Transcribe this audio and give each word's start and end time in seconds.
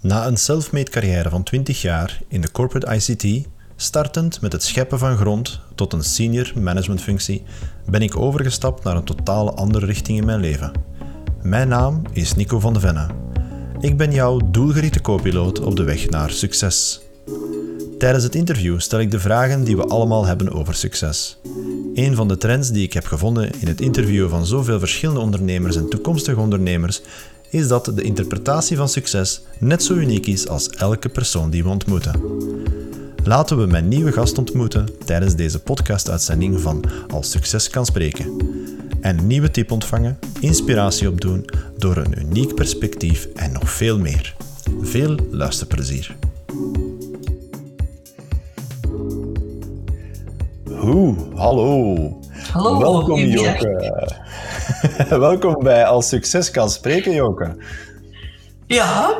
Na 0.00 0.26
een 0.26 0.36
self-made 0.36 0.90
carrière 0.90 1.30
van 1.30 1.42
20 1.42 1.82
jaar 1.82 2.20
in 2.28 2.40
de 2.40 2.50
corporate 2.50 2.94
ICT, 2.94 3.46
startend 3.76 4.40
met 4.40 4.52
het 4.52 4.62
scheppen 4.62 4.98
van 4.98 5.16
grond 5.16 5.60
tot 5.74 5.92
een 5.92 6.04
senior 6.04 6.52
managementfunctie, 6.60 7.42
ben 7.86 8.02
ik 8.02 8.16
overgestapt 8.16 8.84
naar 8.84 8.96
een 8.96 9.04
totale 9.04 9.50
andere 9.50 9.86
richting 9.86 10.18
in 10.18 10.26
mijn 10.26 10.40
leven. 10.40 10.72
Mijn 11.42 11.68
naam 11.68 12.02
is 12.12 12.34
Nico 12.34 12.60
van 12.60 12.72
de 12.72 12.80
Venne. 12.80 13.06
Ik 13.80 13.96
ben 13.96 14.12
jouw 14.12 14.40
doelgerichte 14.50 15.00
co-piloot 15.00 15.60
op 15.60 15.76
de 15.76 15.84
weg 15.84 16.08
naar 16.08 16.30
succes. 16.30 17.00
Tijdens 17.98 18.24
het 18.24 18.34
interview 18.34 18.80
stel 18.80 19.00
ik 19.00 19.10
de 19.10 19.20
vragen 19.20 19.64
die 19.64 19.76
we 19.76 19.84
allemaal 19.84 20.26
hebben 20.26 20.52
over 20.52 20.74
succes. 20.74 21.38
Een 21.94 22.14
van 22.14 22.28
de 22.28 22.36
trends 22.36 22.70
die 22.70 22.82
ik 22.82 22.92
heb 22.92 23.06
gevonden 23.06 23.50
in 23.60 23.66
het 23.66 23.80
interview 23.80 24.28
van 24.28 24.46
zoveel 24.46 24.78
verschillende 24.78 25.20
ondernemers 25.20 25.76
en 25.76 25.88
toekomstige 25.88 26.40
ondernemers 26.40 27.00
is 27.50 27.68
dat 27.68 27.84
de 27.84 28.02
interpretatie 28.02 28.76
van 28.76 28.88
succes 28.88 29.40
net 29.58 29.82
zo 29.82 29.94
uniek 29.94 30.26
is 30.26 30.48
als 30.48 30.68
elke 30.68 31.08
persoon 31.08 31.50
die 31.50 31.62
we 31.62 31.68
ontmoeten. 31.68 32.20
Laten 33.24 33.58
we 33.58 33.66
mijn 33.66 33.88
nieuwe 33.88 34.12
gast 34.12 34.38
ontmoeten 34.38 34.88
tijdens 35.04 35.34
deze 35.34 35.60
podcast-uitzending 35.60 36.60
van 36.60 36.84
Als 37.08 37.30
Succes 37.30 37.70
kan 37.70 37.86
spreken. 37.86 38.36
En 39.00 39.18
een 39.18 39.26
nieuwe 39.26 39.50
tip 39.50 39.70
ontvangen, 39.70 40.18
inspiratie 40.40 41.08
opdoen 41.08 41.44
door 41.78 41.96
een 41.96 42.18
uniek 42.18 42.54
perspectief 42.54 43.28
en 43.34 43.52
nog 43.52 43.70
veel 43.70 43.98
meer. 43.98 44.34
Veel 44.80 45.16
luisterplezier. 45.30 46.16
Hoe, 50.76 51.14
hallo. 51.34 52.20
Hallo, 52.52 52.78
Welkom. 52.78 53.20
Joke. 53.20 54.24
Welkom 55.08 55.62
bij 55.62 55.86
Als 55.86 56.08
Succes 56.08 56.50
kan 56.50 56.70
spreken, 56.70 57.12
Joke. 57.12 57.56
Ja, 58.66 59.18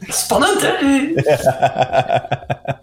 spannend 0.00 0.60
hè? 0.62 0.76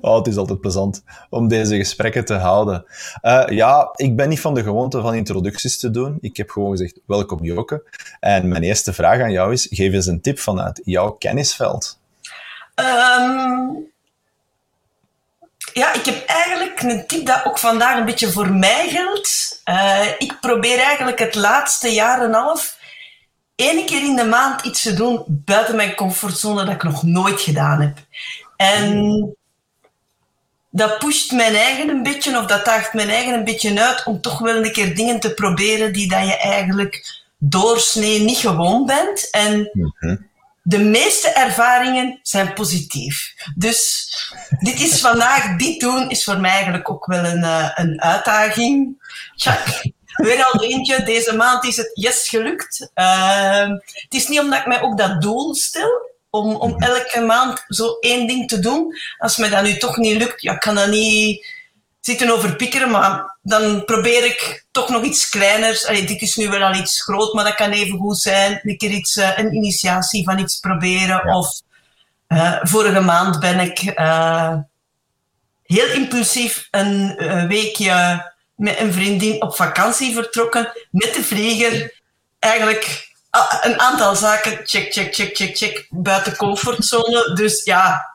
Oh, 0.00 0.16
het 0.16 0.26
is 0.26 0.36
altijd 0.36 0.60
plezant 0.60 1.04
om 1.30 1.48
deze 1.48 1.76
gesprekken 1.76 2.24
te 2.24 2.34
houden. 2.34 2.84
Eh, 3.20 3.44
ja, 3.48 3.88
ik 3.94 4.16
ben 4.16 4.28
niet 4.28 4.40
van 4.40 4.54
de 4.54 4.62
gewoonte 4.62 5.00
van 5.00 5.14
introducties 5.14 5.78
te 5.78 5.90
doen. 5.90 6.18
Ik 6.20 6.36
heb 6.36 6.50
gewoon 6.50 6.70
gezegd, 6.70 7.00
welkom 7.06 7.44
Joke. 7.44 7.84
En 8.20 8.48
mijn 8.48 8.62
eerste 8.62 8.92
vraag 8.92 9.20
aan 9.20 9.32
jou 9.32 9.52
is, 9.52 9.66
geef 9.70 9.92
eens 9.92 10.06
een 10.06 10.20
tip 10.20 10.38
vanuit 10.38 10.80
jouw 10.84 11.10
kennisveld. 11.10 11.98
Ehm, 12.74 13.68
ja, 15.72 15.92
ik 15.92 16.04
heb 16.04 16.26
eigenlijk 16.26 16.82
een 16.82 17.06
tip 17.06 17.26
dat 17.26 17.44
ook 17.44 17.58
vandaag 17.58 17.98
een 17.98 18.04
beetje 18.04 18.32
voor 18.32 18.50
mij 18.50 18.88
geldt. 18.88 19.60
Eh, 19.64 20.06
ik 20.18 20.40
probeer 20.40 20.78
eigenlijk 20.78 21.18
het 21.18 21.34
laatste 21.34 21.88
jaar 21.88 22.22
en 22.22 22.32
half 22.32 22.78
één 23.54 23.86
keer 23.86 24.04
in 24.04 24.16
de 24.16 24.24
maand 24.24 24.64
iets 24.64 24.82
te 24.82 24.94
doen 24.94 25.24
buiten 25.26 25.76
mijn 25.76 25.94
comfortzone 25.94 26.64
dat 26.64 26.74
ik 26.74 26.82
nog 26.82 27.02
nooit 27.02 27.40
gedaan 27.40 27.80
heb. 27.80 27.98
En 28.56 29.36
dat 30.70 30.98
pusht 30.98 31.32
mijn 31.32 31.54
eigen 31.54 31.88
een 31.88 32.02
beetje, 32.02 32.38
of 32.38 32.46
dat 32.46 32.64
daagt 32.64 32.92
mijn 32.92 33.10
eigen 33.10 33.34
een 33.34 33.44
beetje 33.44 33.80
uit 33.80 34.04
om 34.04 34.20
toch 34.20 34.38
wel 34.38 34.56
een 34.56 34.72
keer 34.72 34.94
dingen 34.94 35.20
te 35.20 35.34
proberen 35.34 35.92
die 35.92 36.08
dat 36.08 36.26
je 36.26 36.36
eigenlijk 36.36 37.22
doorsnee 37.38 38.20
niet 38.20 38.38
gewoon 38.38 38.86
bent. 38.86 39.30
En 39.30 39.70
de 40.68 40.78
meeste 40.78 41.28
ervaringen 41.28 42.18
zijn 42.22 42.52
positief. 42.52 43.34
Dus 43.54 44.08
dit 44.58 44.80
is 44.80 45.00
vandaag, 45.00 45.56
dit 45.56 45.80
doen, 45.80 46.10
is 46.10 46.24
voor 46.24 46.40
mij 46.40 46.50
eigenlijk 46.50 46.90
ook 46.90 47.06
wel 47.06 47.24
een, 47.24 47.44
eh, 47.44 47.70
een 47.74 48.02
uitdaging. 48.02 48.96
Tja, 49.36 49.58
weer 50.16 50.44
al 50.44 50.62
eentje. 50.62 51.02
Deze 51.02 51.36
maand 51.36 51.64
is 51.64 51.76
het 51.76 51.90
yes 51.94 52.28
gelukt. 52.28 52.90
Ehm, 52.94 53.70
het 53.70 54.14
is 54.14 54.28
niet 54.28 54.40
omdat 54.40 54.58
ik 54.58 54.66
mij 54.66 54.82
ook 54.82 54.98
dat 54.98 55.22
doel 55.22 55.54
stel, 55.54 56.10
om, 56.30 56.54
om 56.54 56.78
elke 56.78 57.20
maand 57.20 57.64
zo 57.68 57.96
één 58.00 58.26
ding 58.26 58.48
te 58.48 58.58
doen. 58.58 58.94
Als 59.18 59.36
mij 59.36 59.48
dat 59.48 59.62
nu 59.62 59.76
toch 59.76 59.96
niet 59.96 60.16
lukt, 60.16 60.42
ja, 60.42 60.56
kan 60.56 60.74
dat 60.74 60.88
niet 60.88 61.46
zitten 62.06 62.30
overpikkeren, 62.30 62.90
maar 62.90 63.38
dan 63.42 63.84
probeer 63.84 64.24
ik 64.24 64.64
toch 64.70 64.88
nog 64.88 65.02
iets 65.02 65.28
kleiners. 65.28 65.86
Allee, 65.86 66.04
dit 66.06 66.22
is 66.22 66.36
nu 66.36 66.48
wel 66.48 66.62
al 66.62 66.74
iets 66.74 67.02
groot, 67.02 67.32
maar 67.32 67.44
dat 67.44 67.54
kan 67.54 67.70
even 67.70 67.98
goed 67.98 68.18
zijn. 68.18 68.60
Een 68.62 68.76
keer 68.76 68.90
iets, 68.90 69.16
eh, 69.16 69.38
een 69.38 69.54
initiatie 69.54 70.24
van 70.24 70.38
iets 70.38 70.58
proberen. 70.58 71.20
Ja. 71.24 71.36
Of 71.36 71.60
eh, 72.26 72.58
vorige 72.62 73.00
maand 73.00 73.40
ben 73.40 73.60
ik 73.60 73.78
eh, 73.78 74.54
heel 75.62 75.88
impulsief 75.88 76.68
een 76.70 77.16
weekje 77.48 78.24
met 78.56 78.78
een 78.78 78.92
vriendin 78.92 79.42
op 79.42 79.56
vakantie 79.56 80.14
vertrokken. 80.14 80.72
Met 80.90 81.14
de 81.14 81.22
vlieger. 81.22 82.00
Eigenlijk 82.38 83.08
ah, 83.30 83.52
een 83.62 83.80
aantal 83.80 84.16
zaken, 84.16 84.60
check, 84.64 84.92
check, 84.92 85.14
check, 85.14 85.36
check, 85.36 85.56
check, 85.56 85.86
buiten 85.90 86.36
comfortzone. 86.36 87.34
Dus 87.34 87.64
ja, 87.64 88.14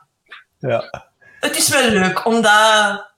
Ja. 0.58 1.04
het 1.40 1.56
is 1.56 1.68
wel 1.68 1.88
leuk 1.88 2.26
om 2.26 2.42
dat 2.42 3.11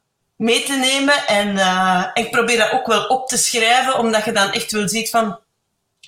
mee 0.45 0.65
te 0.65 0.77
nemen. 0.77 1.27
En 1.27 1.59
eh, 1.59 2.05
ik 2.15 2.31
probeer 2.31 2.59
dat 2.59 2.73
ook 2.73 2.87
wel 2.87 3.07
op 3.07 3.29
te 3.29 3.37
schrijven, 3.37 3.99
omdat 3.99 4.25
je 4.25 4.33
dan 4.33 4.53
echt 4.53 4.73
wel 4.73 4.89
ziet 4.89 5.11
van... 5.11 5.39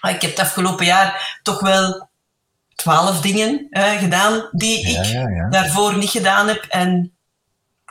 ah, 0.01 0.11
ik 0.11 0.23
heb 0.23 0.31
het 0.31 0.41
afgelopen 0.41 0.87
jaar 0.87 1.39
toch 1.43 1.61
wel 1.61 2.09
twaalf 2.75 3.21
dingen 3.21 3.67
eh, 3.71 3.93
gedaan 3.93 4.49
die 4.53 4.89
Ja, 4.89 5.01
ik 5.01 5.07
ja, 5.07 5.29
ja. 5.29 5.49
daarvoor 5.49 5.99
niet 5.99 6.11
gedaan 6.11 6.49
heb. 6.49 6.65
En 6.69 7.13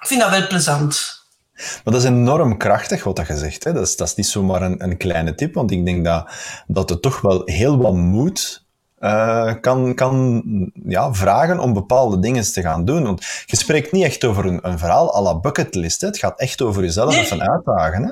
ik 0.01 0.07
vind 0.07 0.22
dat 0.22 0.29
wel 0.29 0.47
plezant. 0.47 1.23
Maar 1.53 1.94
dat 1.94 1.95
is 1.95 2.03
enorm 2.03 2.57
krachtig 2.57 3.03
wat 3.03 3.16
dat 3.16 3.28
je 3.28 3.38
zegt. 3.38 3.63
Hè? 3.63 3.73
Dat, 3.73 3.88
is, 3.88 3.95
dat 3.95 4.07
is 4.07 4.16
niet 4.16 4.28
zomaar 4.28 4.61
een, 4.61 4.84
een 4.84 4.97
kleine 4.97 5.35
tip, 5.35 5.53
want 5.53 5.72
ik 5.72 5.85
denk 5.85 6.05
dat, 6.05 6.29
dat 6.67 6.89
het 6.89 7.01
toch 7.01 7.22
wel 7.22 7.41
heel 7.45 7.78
wat 7.78 7.94
moed 7.94 8.64
eh, 9.00 9.53
kan, 9.61 9.95
kan 9.95 10.44
ja, 10.88 11.13
vragen 11.13 11.59
om 11.59 11.73
bepaalde 11.73 12.19
dingen 12.19 12.53
te 12.53 12.61
gaan 12.61 12.85
doen. 12.85 13.03
Want 13.03 13.25
je 13.45 13.57
spreekt 13.57 13.91
niet 13.91 14.03
echt 14.03 14.23
over 14.23 14.45
een, 14.45 14.59
een 14.61 14.79
verhaal 14.79 15.16
à 15.16 15.22
la 15.22 15.39
bucketlist. 15.39 16.01
Hè? 16.01 16.07
Het 16.07 16.17
gaat 16.17 16.39
echt 16.39 16.61
over 16.61 16.83
jezelf 16.83 17.13
Nee. 17.13 17.23
even 17.23 17.50
uitdagen. 17.50 18.03
Hè? 18.03 18.11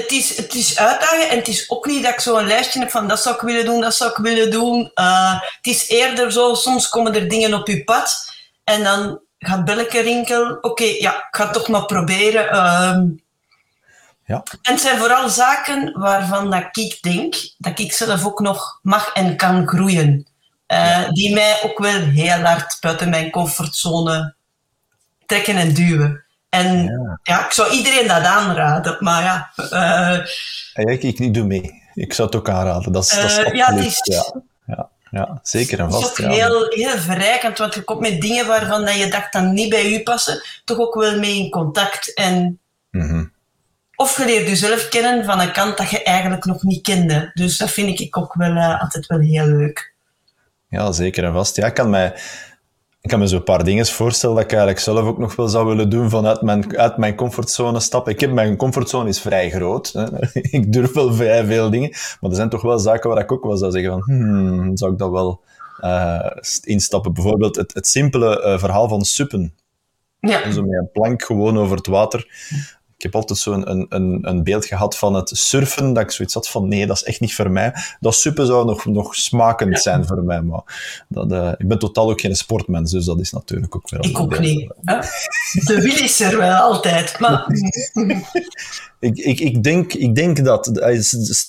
Het 0.00 0.10
is, 0.10 0.36
het 0.36 0.54
is 0.54 0.78
uitdagen 0.78 1.28
en 1.30 1.36
het 1.38 1.48
is 1.48 1.70
ook 1.70 1.86
niet 1.86 2.02
dat 2.02 2.12
ik 2.12 2.20
zo 2.20 2.36
een 2.36 2.46
lijstje 2.46 2.80
heb 2.80 2.90
van 2.90 3.08
dat 3.08 3.20
zou 3.20 3.34
ik 3.34 3.40
willen 3.40 3.64
doen, 3.64 3.80
dat 3.80 3.94
zou 3.94 4.10
ik 4.10 4.16
willen 4.16 4.50
doen. 4.50 4.90
Eh, 4.94 5.32
het 5.32 5.66
is 5.66 5.88
eerder 5.88 6.32
zo, 6.32 6.54
soms 6.54 6.88
komen 6.88 7.14
er 7.14 7.28
dingen 7.28 7.54
op 7.54 7.66
je 7.68 7.84
pad 7.84 8.32
en 8.64 8.82
dan 8.82 9.20
gaat 9.38 9.64
belletje 9.64 10.00
rinkelen. 10.00 10.64
Oké, 10.64 10.84
ja, 10.84 11.16
ik 11.16 11.26
ga 11.30 11.44
het 11.44 11.52
toch 11.52 11.68
maar 11.68 11.84
proberen. 11.86 12.48
Ehm, 12.50 13.06
Ja. 14.26 14.42
En 14.62 14.72
het 14.72 14.80
zijn 14.80 14.98
vooral 14.98 15.28
zaken 15.28 15.98
waarvan 15.98 16.50
dat 16.50 16.76
ik 16.76 16.98
denk 17.02 17.34
dat 17.58 17.78
ik 17.78 17.92
zelf 17.92 18.24
ook 18.24 18.40
nog 18.40 18.78
mag 18.82 19.12
en 19.12 19.36
kan 19.36 19.68
groeien. 19.68 20.26
Eh, 20.66 21.08
Die 21.08 21.34
mij 21.34 21.58
ook 21.62 21.78
wel 21.78 22.00
heel 22.00 22.38
hard 22.42 22.76
buiten 22.80 23.08
mijn 23.10 23.30
comfortzone 23.30 24.34
trekken 25.26 25.56
en 25.56 25.74
duwen. 25.74 26.24
En 26.48 26.84
Ja. 26.84 27.20
ja, 27.22 27.44
ik 27.46 27.52
zou 27.52 27.70
iedereen 27.72 28.06
dat 28.08 28.22
aanraden, 28.24 28.96
maar 29.00 29.22
ja, 29.22 29.52
eh, 29.70 30.26
ik, 30.92 31.02
ik, 31.02 31.18
ik 31.18 31.34
doe 31.34 31.44
mee. 31.44 31.82
Ik 31.94 32.12
zou 32.12 32.28
het 32.28 32.36
ook 32.36 32.48
aanraden. 32.48 32.92
Dat 32.92 33.04
is, 33.04 33.10
dat 33.10 33.24
is 33.24 33.36
Eh, 33.38 33.52
ja, 33.52 33.68
is- 33.70 34.00
ja, 34.02 34.40
ja, 34.66 34.88
ja, 35.10 35.38
zeker 35.42 35.78
en 35.78 35.84
het 35.84 35.94
is 35.94 36.00
vast. 36.00 36.10
ook 36.10 36.26
ja. 36.26 36.32
heel, 36.32 36.66
heel 36.68 36.98
verrijkend, 36.98 37.58
want 37.58 37.74
je 37.74 37.82
komt 37.82 38.00
met 38.00 38.20
dingen 38.20 38.46
waarvan 38.46 38.84
dat 38.84 38.94
je 38.94 39.08
dacht 39.08 39.32
dat 39.32 39.42
niet 39.44 39.68
bij 39.70 39.92
u 39.92 40.02
passen, 40.02 40.42
toch 40.64 40.78
ook 40.78 40.94
wel 40.94 41.18
mee 41.18 41.36
in 41.36 41.50
contact. 41.50 42.14
En, 42.14 42.58
Mhm. 42.90 43.24
Of 43.96 44.16
je 44.16 44.24
leert 44.24 44.48
jezelf 44.48 44.88
kennen 44.88 45.24
van 45.24 45.40
een 45.40 45.52
kant 45.52 45.76
dat 45.76 45.90
je 45.90 46.02
eigenlijk 46.02 46.44
nog 46.44 46.62
niet 46.62 46.82
kende. 46.82 47.30
Dus 47.34 47.58
dat 47.58 47.70
vind 47.70 48.00
ik 48.00 48.16
ook 48.16 48.34
wel 48.34 48.54
eh, 48.54 48.80
altijd 48.80 49.06
wel 49.06 49.18
heel 49.18 49.46
leuk. 49.46 49.94
Ja, 50.68 50.92
zeker 50.92 51.24
en 51.24 51.32
vast. 51.32 51.56
Ja, 51.56 51.66
ik 51.66 51.74
kan 51.74 51.90
mij, 51.90 52.14
ik 53.00 53.10
kan 53.10 53.18
me 53.18 53.28
zo 53.28 53.36
een 53.36 53.44
paar 53.44 53.64
dingen 53.64 53.86
voorstellen 53.86 54.36
dat 54.36 54.44
ik 54.44 54.50
eigenlijk 54.50 54.80
zelf 54.80 55.06
ook 55.06 55.18
nog 55.18 55.36
wel 55.36 55.48
zou 55.48 55.66
willen 55.66 55.90
doen 55.90 56.10
vanuit 56.10 56.42
mijn, 56.42 56.78
uit 56.78 56.96
mijn 56.96 57.14
comfortzone 57.14 57.80
stappen. 57.80 58.12
Ik 58.12 58.20
heb, 58.20 58.30
mijn 58.30 58.56
comfortzone 58.56 59.08
is 59.08 59.20
vrij 59.20 59.50
groot. 59.50 59.92
Hè. 59.92 60.04
Ik 60.58 60.72
durf 60.72 60.92
wel 60.92 61.14
vrij 61.14 61.44
veel 61.44 61.70
dingen. 61.70 61.90
Maar 61.90 62.30
er 62.30 62.36
zijn 62.36 62.48
toch 62.48 62.62
wel 62.62 62.78
zaken 62.78 63.10
waar 63.10 63.22
ik 63.22 63.32
ook 63.32 63.44
wel 63.44 63.56
zou 63.56 63.72
zeggen 63.72 63.90
van, 63.90 64.02
hmm, 64.02 64.76
zou 64.76 64.92
ik 64.92 64.98
dat 64.98 65.10
wel 65.10 65.40
eh, 65.80 66.30
instappen? 66.62 67.12
Bijvoorbeeld 67.12 67.56
het, 67.56 67.74
het 67.74 67.86
simpele 67.86 68.42
eh, 68.42 68.58
verhaal 68.58 68.88
van 68.88 69.04
suppen. 69.04 69.54
Ja, 70.20 70.50
Zo 70.50 70.62
met 70.62 70.78
een 70.78 70.90
plank 70.92 71.22
gewoon 71.22 71.58
over 71.58 71.76
het 71.76 71.86
water. 71.86 72.26
Ik 73.04 73.12
heb 73.12 73.20
altijd 73.20 73.38
zo'n 73.38 73.70
een, 73.70 73.86
een, 73.88 74.18
een 74.22 74.42
beeld 74.42 74.66
gehad 74.66 74.96
van 74.96 75.14
het 75.14 75.30
surfen, 75.34 75.92
dat 75.92 76.02
ik 76.02 76.10
zoiets 76.10 76.34
had 76.34 76.48
van 76.48 76.68
nee, 76.68 76.86
dat 76.86 76.96
is 76.96 77.02
echt 77.02 77.20
niet 77.20 77.34
voor 77.34 77.50
mij. 77.50 77.72
Dat 78.00 78.14
suppen 78.14 78.46
zou 78.46 78.66
nog, 78.66 78.84
nog 78.84 79.14
smakend 79.14 79.80
zijn 79.80 80.06
voor 80.06 80.22
mij, 80.22 80.42
maar 80.42 81.04
dat, 81.08 81.32
eh, 81.32 81.52
ik 81.58 81.68
ben 81.68 81.78
totaal 81.78 82.10
ook 82.10 82.20
geen 82.20 82.36
sportmens, 82.36 82.90
dus 82.90 83.04
dat 83.04 83.20
is 83.20 83.32
natuurlijk 83.32 83.76
ook 83.76 83.90
wel... 83.90 84.04
ik 84.04 84.20
ook 84.20 84.38
niet. 84.38 84.72
hè. 84.84 84.98
De 85.64 85.80
wil 85.80 86.02
is 86.02 86.20
er 86.20 86.38
wel 86.38 86.54
altijd, 86.54 87.18
maar 87.18 87.46
Ik, 89.04 89.16
ik, 89.16 89.40
ik, 89.40 89.62
denk, 89.62 89.92
ik 89.92 90.14
denk 90.14 90.44
dat... 90.44 90.78
eh, 90.78 91.00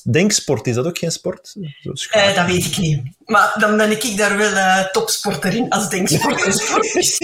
Denksport, 0.04 0.68
is 0.68 0.75
dat 0.75 0.86
ook 0.86 0.98
geen 0.98 1.12
sport? 1.12 1.56
Eh, 2.10 2.36
dat 2.36 2.46
weet 2.46 2.66
ik 2.66 2.78
niet. 2.78 3.02
Maar 3.25 3.54
dan 3.57 3.78
ben 3.78 3.92
ik 3.92 4.18
daar 4.18 4.38
wel 4.38 4.52
eh, 4.54 4.86
topsporter 4.86 5.54
in, 5.54 5.69
als 5.69 5.90
denksport 5.90 6.56
sport. 6.57 6.94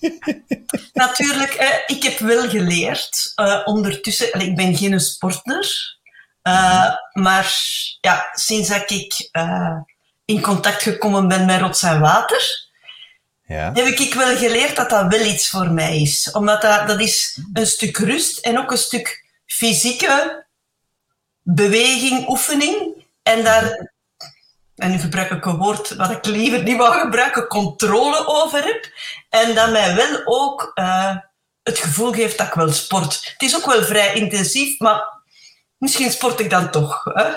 Natuurlijk, 0.92 1.82
ik 1.86 2.02
heb 2.02 2.18
wel 2.18 2.48
geleerd 2.48 3.32
ondertussen... 3.64 4.40
ik 4.40 4.56
ben 4.56 4.76
geen 4.76 5.00
sporter, 5.00 5.96
eh, 6.42 6.94
maar 7.12 7.54
ja, 8.00 8.28
sinds 8.32 8.68
dat 8.68 8.90
ik 8.90 9.30
in 10.24 10.40
contact 10.40 10.82
gekomen 10.82 11.28
ben 11.28 11.46
met 11.46 11.60
rots 11.60 11.82
en 11.82 12.00
water, 12.00 12.68
Ja. 13.46 13.70
heb 13.74 13.86
ik 13.86 14.14
wel 14.14 14.36
geleerd 14.36 14.76
dat 14.76 14.90
dat 14.90 15.06
wel 15.16 15.26
iets 15.26 15.48
voor 15.48 15.70
mij 15.70 16.00
is. 16.00 16.30
Omdat 16.32 16.62
dat, 16.62 16.86
dat 16.88 17.00
is 17.00 17.38
een 17.52 17.66
stuk 17.66 17.96
rust 17.98 18.38
en 18.38 18.58
ook 18.58 18.70
een 18.70 18.78
stuk 18.78 19.28
fysieke 19.50 20.46
beweging, 21.42 22.28
oefening. 22.28 23.04
En 23.22 23.44
daar, 23.44 23.90
en 24.76 24.90
nu 24.90 24.98
gebruik 24.98 25.30
ik 25.30 25.44
een 25.44 25.56
woord 25.56 25.94
wat 25.94 26.10
ik 26.10 26.26
liever 26.26 26.62
niet 26.62 26.76
wou 26.76 27.00
gebruiken, 27.00 27.46
controle 27.46 28.26
over 28.26 28.64
heb. 28.64 28.92
En 29.28 29.54
dat 29.54 29.70
mij 29.70 29.94
wel 29.94 30.22
ook 30.24 30.72
uh, 30.74 31.16
het 31.62 31.78
gevoel 31.78 32.12
geeft 32.12 32.38
dat 32.38 32.46
ik 32.46 32.54
wel 32.54 32.72
sport. 32.72 33.30
Het 33.32 33.42
is 33.42 33.56
ook 33.56 33.66
wel 33.66 33.82
vrij 33.82 34.14
intensief, 34.14 34.78
maar 34.78 35.22
misschien 35.78 36.10
sport 36.10 36.40
ik 36.40 36.50
dan 36.50 36.70
toch. 36.70 37.04
Hè? 37.04 37.28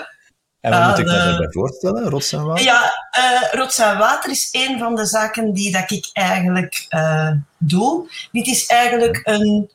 En 0.60 0.70
wat 0.70 0.88
moet 0.88 0.98
ik 0.98 1.04
me 1.04 1.12
daarbij 1.12 1.50
voorstellen, 1.50 2.08
rots 2.08 2.32
en 2.32 2.44
water? 2.44 2.64
Ja, 2.64 2.92
uh, 3.18 3.52
rots 3.52 3.78
en 3.78 3.98
water 3.98 4.30
is 4.30 4.48
een 4.52 4.78
van 4.78 4.94
de 4.94 5.06
zaken 5.06 5.52
die 5.52 5.72
dat 5.72 5.90
ik 5.90 6.10
eigenlijk 6.12 6.86
uh, 6.90 7.30
doe. 7.58 8.10
Dit 8.32 8.46
is 8.46 8.66
eigenlijk 8.66 9.20
een 9.24 9.70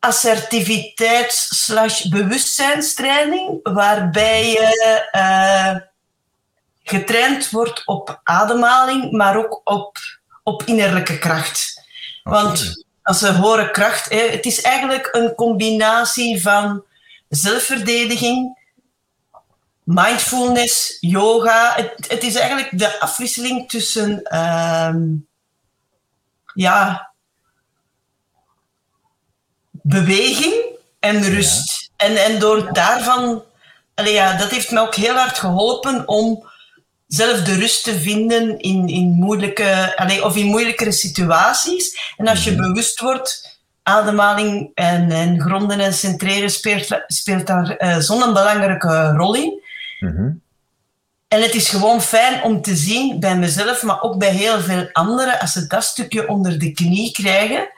assertiviteits- 0.00 2.08
bewustzijnstraining, 2.08 3.60
waarbij 3.62 4.50
je 4.50 5.08
uh, 5.12 5.76
getraind 6.82 7.50
wordt 7.50 7.86
op 7.86 8.20
ademhaling, 8.22 9.12
maar 9.12 9.36
ook 9.36 9.60
op, 9.64 9.96
op 10.42 10.62
innerlijke 10.62 11.18
kracht. 11.18 11.82
Want 12.22 12.84
als 13.02 13.20
we 13.20 13.32
horen 13.32 13.72
kracht, 13.72 14.10
hè, 14.10 14.28
het 14.28 14.46
is 14.46 14.60
eigenlijk 14.60 15.08
een 15.12 15.34
combinatie 15.34 16.42
van 16.42 16.84
zelfverdediging, 17.28 18.58
mindfulness, 19.82 20.96
yoga. 21.00 21.74
Het, 21.74 21.94
het 22.08 22.22
is 22.22 22.34
eigenlijk 22.34 22.78
de 22.78 23.00
afwisseling 23.00 23.68
tussen 23.68 24.20
uh, 24.32 24.94
ja, 26.54 27.09
beweging 29.82 30.54
en 30.98 31.22
rust. 31.22 31.90
Ja. 31.96 32.06
En, 32.06 32.16
en 32.16 32.38
door 32.38 32.72
daarvan, 32.72 33.42
allee, 33.94 34.12
ja, 34.12 34.36
dat 34.36 34.50
heeft 34.50 34.70
me 34.70 34.80
ook 34.80 34.94
heel 34.94 35.14
hard 35.14 35.38
geholpen 35.38 36.08
om 36.08 36.48
zelf 37.06 37.42
de 37.42 37.54
rust 37.54 37.84
te 37.84 38.00
vinden 38.00 38.58
in, 38.58 38.88
in 38.88 39.08
moeilijke, 39.08 39.96
allee, 39.96 40.24
of 40.24 40.36
in 40.36 40.46
moeilijkere 40.46 40.92
situaties. 40.92 42.12
En 42.16 42.28
als 42.28 42.44
je 42.44 42.50
mm-hmm. 42.50 42.66
bewust 42.66 43.00
wordt, 43.00 43.58
ademhaling 43.82 44.70
en, 44.74 45.10
en 45.10 45.40
gronden 45.40 45.80
en 45.80 45.94
centreren 45.94 46.50
speelt, 46.50 47.02
speelt 47.06 47.46
daar 47.46 47.82
uh, 47.82 47.96
zo'n 47.96 48.18
belangrijke 48.18 49.12
rol 49.16 49.34
in. 49.34 49.62
Mm-hmm. 50.00 50.42
En 51.28 51.42
het 51.42 51.54
is 51.54 51.68
gewoon 51.68 52.02
fijn 52.02 52.42
om 52.42 52.62
te 52.62 52.76
zien 52.76 53.20
bij 53.20 53.36
mezelf, 53.36 53.82
maar 53.82 54.02
ook 54.02 54.18
bij 54.18 54.32
heel 54.32 54.60
veel 54.60 54.88
anderen, 54.92 55.40
als 55.40 55.52
ze 55.52 55.66
dat 55.66 55.84
stukje 55.84 56.28
onder 56.28 56.58
de 56.58 56.72
knie 56.72 57.12
krijgen, 57.12 57.68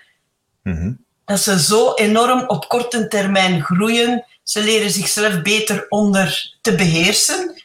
mm-hmm. 0.62 1.04
Dat 1.32 1.42
ze 1.42 1.62
zo 1.62 1.94
enorm 1.94 2.44
op 2.46 2.68
korte 2.68 3.08
termijn 3.08 3.62
groeien. 3.62 4.24
Ze 4.42 4.62
leren 4.62 4.90
zichzelf 4.90 5.42
beter 5.42 5.86
onder 5.88 6.56
te 6.60 6.74
beheersen. 6.74 7.62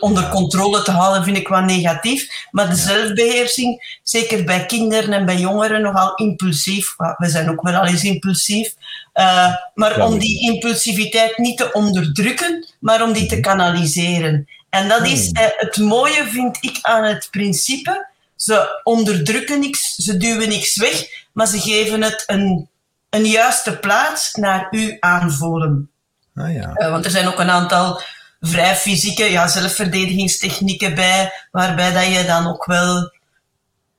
Onder 0.00 0.28
controle 0.28 0.82
te 0.82 0.90
houden 0.90 1.24
vind 1.24 1.36
ik 1.36 1.48
wel 1.48 1.60
negatief. 1.60 2.46
Maar 2.50 2.68
de 2.68 2.76
zelfbeheersing, 2.76 3.98
zeker 4.02 4.44
bij 4.44 4.66
kinderen 4.66 5.12
en 5.12 5.26
bij 5.26 5.36
jongeren, 5.36 5.82
nogal 5.82 6.14
impulsief. 6.14 6.94
We 6.96 7.28
zijn 7.28 7.50
ook 7.50 7.62
wel 7.62 7.74
al 7.74 7.86
eens 7.86 8.04
impulsief. 8.04 8.74
Uh, 9.14 9.54
maar 9.74 10.06
om 10.06 10.18
die 10.18 10.52
impulsiviteit 10.52 11.38
niet 11.38 11.56
te 11.58 11.72
onderdrukken, 11.72 12.66
maar 12.80 13.02
om 13.02 13.12
die 13.12 13.26
te 13.26 13.40
kanaliseren. 13.40 14.48
En 14.70 14.88
dat 14.88 15.06
is 15.06 15.28
uh, 15.28 15.40
het 15.56 15.76
mooie, 15.76 16.26
vind 16.26 16.58
ik, 16.60 16.78
aan 16.82 17.04
het 17.04 17.28
principe. 17.30 18.08
Ze 18.36 18.80
onderdrukken 18.82 19.60
niks, 19.60 19.94
ze 19.94 20.16
duwen 20.16 20.48
niks 20.48 20.76
weg, 20.76 21.26
maar 21.32 21.46
ze 21.46 21.60
geven 21.60 22.02
het 22.02 22.24
een, 22.26 22.69
een 23.10 23.24
juiste 23.24 23.78
plaats 23.78 24.34
naar 24.34 24.68
u 24.70 24.96
aanvoelen. 25.00 25.90
Ah, 26.34 26.54
ja. 26.54 26.72
uh, 26.74 26.90
want 26.90 27.04
er 27.04 27.10
zijn 27.10 27.26
ook 27.26 27.38
een 27.38 27.50
aantal 27.50 28.02
vrij 28.40 28.76
fysieke 28.76 29.24
ja, 29.24 29.48
zelfverdedigingstechnieken 29.48 30.94
bij, 30.94 31.32
waarbij 31.50 31.92
dat 31.92 32.06
je 32.06 32.24
dan 32.24 32.46
ook 32.46 32.64
wel 32.64 33.12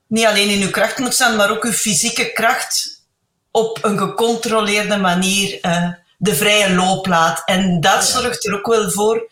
niet 0.08 0.25
alleen 0.25 0.50
in 0.50 0.60
je 0.60 0.69
kracht 0.69 0.98
moet 0.98 1.13
staan, 1.13 1.36
maar 1.36 1.52
ook 1.52 1.63
je 1.63 1.74
fysieke 1.74 2.31
kracht 2.31 3.04
op 3.52 3.80
een 3.81 3.98
gecontroleerde 3.98 4.98
manier 4.98 5.60
uh, 5.62 5.90
de 6.18 6.36
vrije 6.36 6.74
loop 6.74 7.08
laat. 7.08 7.42
En 7.46 7.80
dat 7.80 8.06
zorgt 8.06 8.46
er 8.46 8.54
ook 8.54 8.68
wel 8.68 8.90
voor 8.90 9.31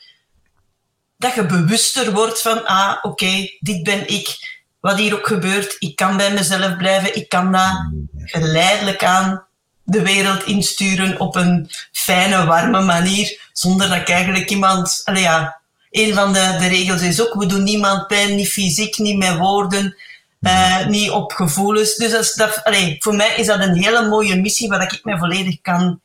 dat 1.18 1.34
je 1.34 1.46
bewuster 1.46 2.12
wordt 2.12 2.42
van, 2.42 2.66
ah, 2.66 2.96
oké, 2.96 3.08
okay, 3.08 3.58
dit 3.60 3.84
ben 3.84 4.08
ik. 4.08 4.58
Wat 4.80 4.98
hier 4.98 5.14
ook 5.14 5.28
gebeurt, 5.28 5.76
ik 5.80 5.96
kan 5.96 6.18
bij 6.18 6.34
mezelf 6.34 6.78
blijven, 6.78 7.16
ik 7.16 7.30
kan 7.30 7.52
dat 7.52 7.92
geleidelijk 8.16 9.04
aan 9.04 9.48
de 9.92 10.02
wereld 10.02 10.44
insturen 10.44 11.20
op 11.20 11.36
een 11.36 11.70
fijne, 11.92 12.46
warme 12.46 12.82
manier, 12.82 13.50
zonder 13.54 13.90
dat 13.90 13.98
ik 13.98 14.10
eigenlijk 14.10 14.50
iemand... 14.50 15.02
Allee, 15.04 15.22
ja, 15.22 15.62
een 15.90 16.14
van 16.14 16.34
de, 16.34 16.56
de 16.60 16.68
regels 16.68 17.02
is 17.02 17.22
ook, 17.22 17.34
we 17.34 17.46
doen 17.46 17.64
niemand 17.64 18.08
pijn, 18.08 18.36
niet 18.36 18.50
fysiek, 18.50 18.98
niet 18.98 19.18
met 19.18 19.38
woorden, 19.38 19.96
uh, 20.42 20.88
niet 20.88 21.10
op 21.10 21.32
gevoelens. 21.32 21.96
Dus 21.96 22.12
dat, 22.12 22.34
dat, 22.36 22.64
allee, 22.64 22.96
voor 23.00 23.16
mij 23.16 23.36
is 23.36 23.46
dat 23.46 23.60
een 23.60 23.84
hele 23.84 24.08
mooie 24.08 24.36
missie 24.36 24.70
waar 24.70 24.82
ik 24.82 25.00
mij 25.04 25.18
volledig 25.18 25.62
kan 25.62 26.02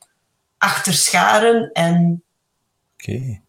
achterscharen. 0.57 1.71
En 1.73 2.23
okay. 2.93 3.41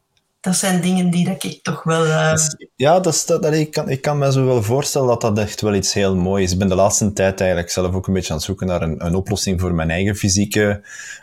Dat 0.46 0.56
zijn 0.56 0.80
dingen 0.80 1.10
die 1.10 1.24
dat 1.24 1.44
ik 1.44 1.62
toch 1.62 1.82
wel... 1.82 2.06
Uh... 2.06 2.34
Ja, 2.76 3.00
dat 3.00 3.14
is, 3.14 3.24
dat, 3.24 3.42
dat, 3.42 3.52
ik, 3.52 3.70
kan, 3.70 3.88
ik 3.88 4.02
kan 4.02 4.18
me 4.18 4.32
zo 4.32 4.44
wel 4.44 4.62
voorstellen 4.62 5.08
dat 5.08 5.20
dat 5.20 5.38
echt 5.38 5.60
wel 5.60 5.74
iets 5.74 5.92
heel 5.92 6.16
moois 6.16 6.44
is. 6.44 6.52
Ik 6.52 6.58
ben 6.58 6.68
de 6.68 6.74
laatste 6.74 7.12
tijd 7.12 7.40
eigenlijk 7.40 7.70
zelf 7.70 7.94
ook 7.94 8.06
een 8.06 8.14
beetje 8.14 8.30
aan 8.30 8.36
het 8.36 8.44
zoeken 8.46 8.66
naar 8.66 8.82
een, 8.82 9.06
een 9.06 9.14
oplossing 9.14 9.60
voor 9.60 9.74
mijn 9.74 9.90
eigen 9.90 10.16
fysieke 10.16 10.82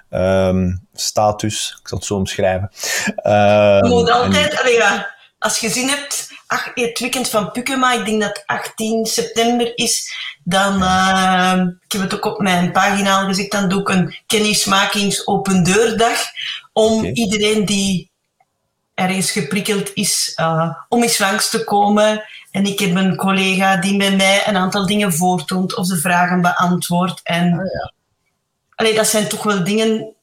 um, 0.09 0.87
status. 0.93 1.77
Ik 1.81 1.87
zal 1.87 1.97
het 1.97 2.07
zo 2.07 2.15
omschrijven. 2.15 2.71
Uh, 3.25 3.79
je 3.81 3.87
moet 3.87 4.11
altijd... 4.11 4.51
En... 4.51 4.59
Allee, 4.59 4.73
ja, 4.73 5.15
als 5.39 5.59
je 5.59 5.69
zin 5.69 5.87
hebt, 5.87 6.29
ach, 6.47 6.71
het 6.73 6.99
weekend 6.99 7.29
van 7.29 7.51
Pukema, 7.51 7.93
ik 7.93 8.05
denk 8.05 8.21
dat 8.21 8.43
18 8.45 9.05
september 9.05 9.77
is, 9.77 10.13
dan, 10.43 10.81
uh, 10.81 11.61
ik 11.85 11.91
heb 11.91 12.01
het 12.01 12.13
ook 12.13 12.25
op 12.25 12.39
mijn 12.39 12.71
pagina 12.71 13.19
al 13.19 13.27
gezegd, 13.27 13.51
dan 13.51 13.69
doe 13.69 13.81
ik 13.81 13.89
een 13.89 14.15
kennismakings 14.27 15.27
open 15.27 15.63
deurdag 15.63 16.21
om 16.73 16.97
okay. 16.97 17.11
iedereen 17.11 17.65
die 17.65 18.11
ergens 18.93 19.31
geprikkeld 19.31 19.91
is, 19.93 20.37
uh, 20.41 20.75
om 20.89 21.01
eens 21.01 21.17
langs 21.17 21.49
te 21.49 21.63
komen. 21.63 22.23
En 22.51 22.65
ik 22.65 22.79
heb 22.79 22.95
een 22.95 23.15
collega 23.15 23.77
die 23.77 23.97
met 23.97 24.17
mij 24.17 24.47
een 24.47 24.57
aantal 24.57 24.85
dingen 24.85 25.13
voortoont 25.13 25.75
of 25.75 25.87
de 25.87 25.97
vragen 25.97 26.41
beantwoordt. 26.41 27.19
En 27.23 27.53
oh 27.53 27.65
ja. 27.65 27.93
allee, 28.75 28.93
dat 28.93 29.07
zijn 29.07 29.27
toch 29.27 29.43
wel 29.43 29.63
dingen, 29.63 30.13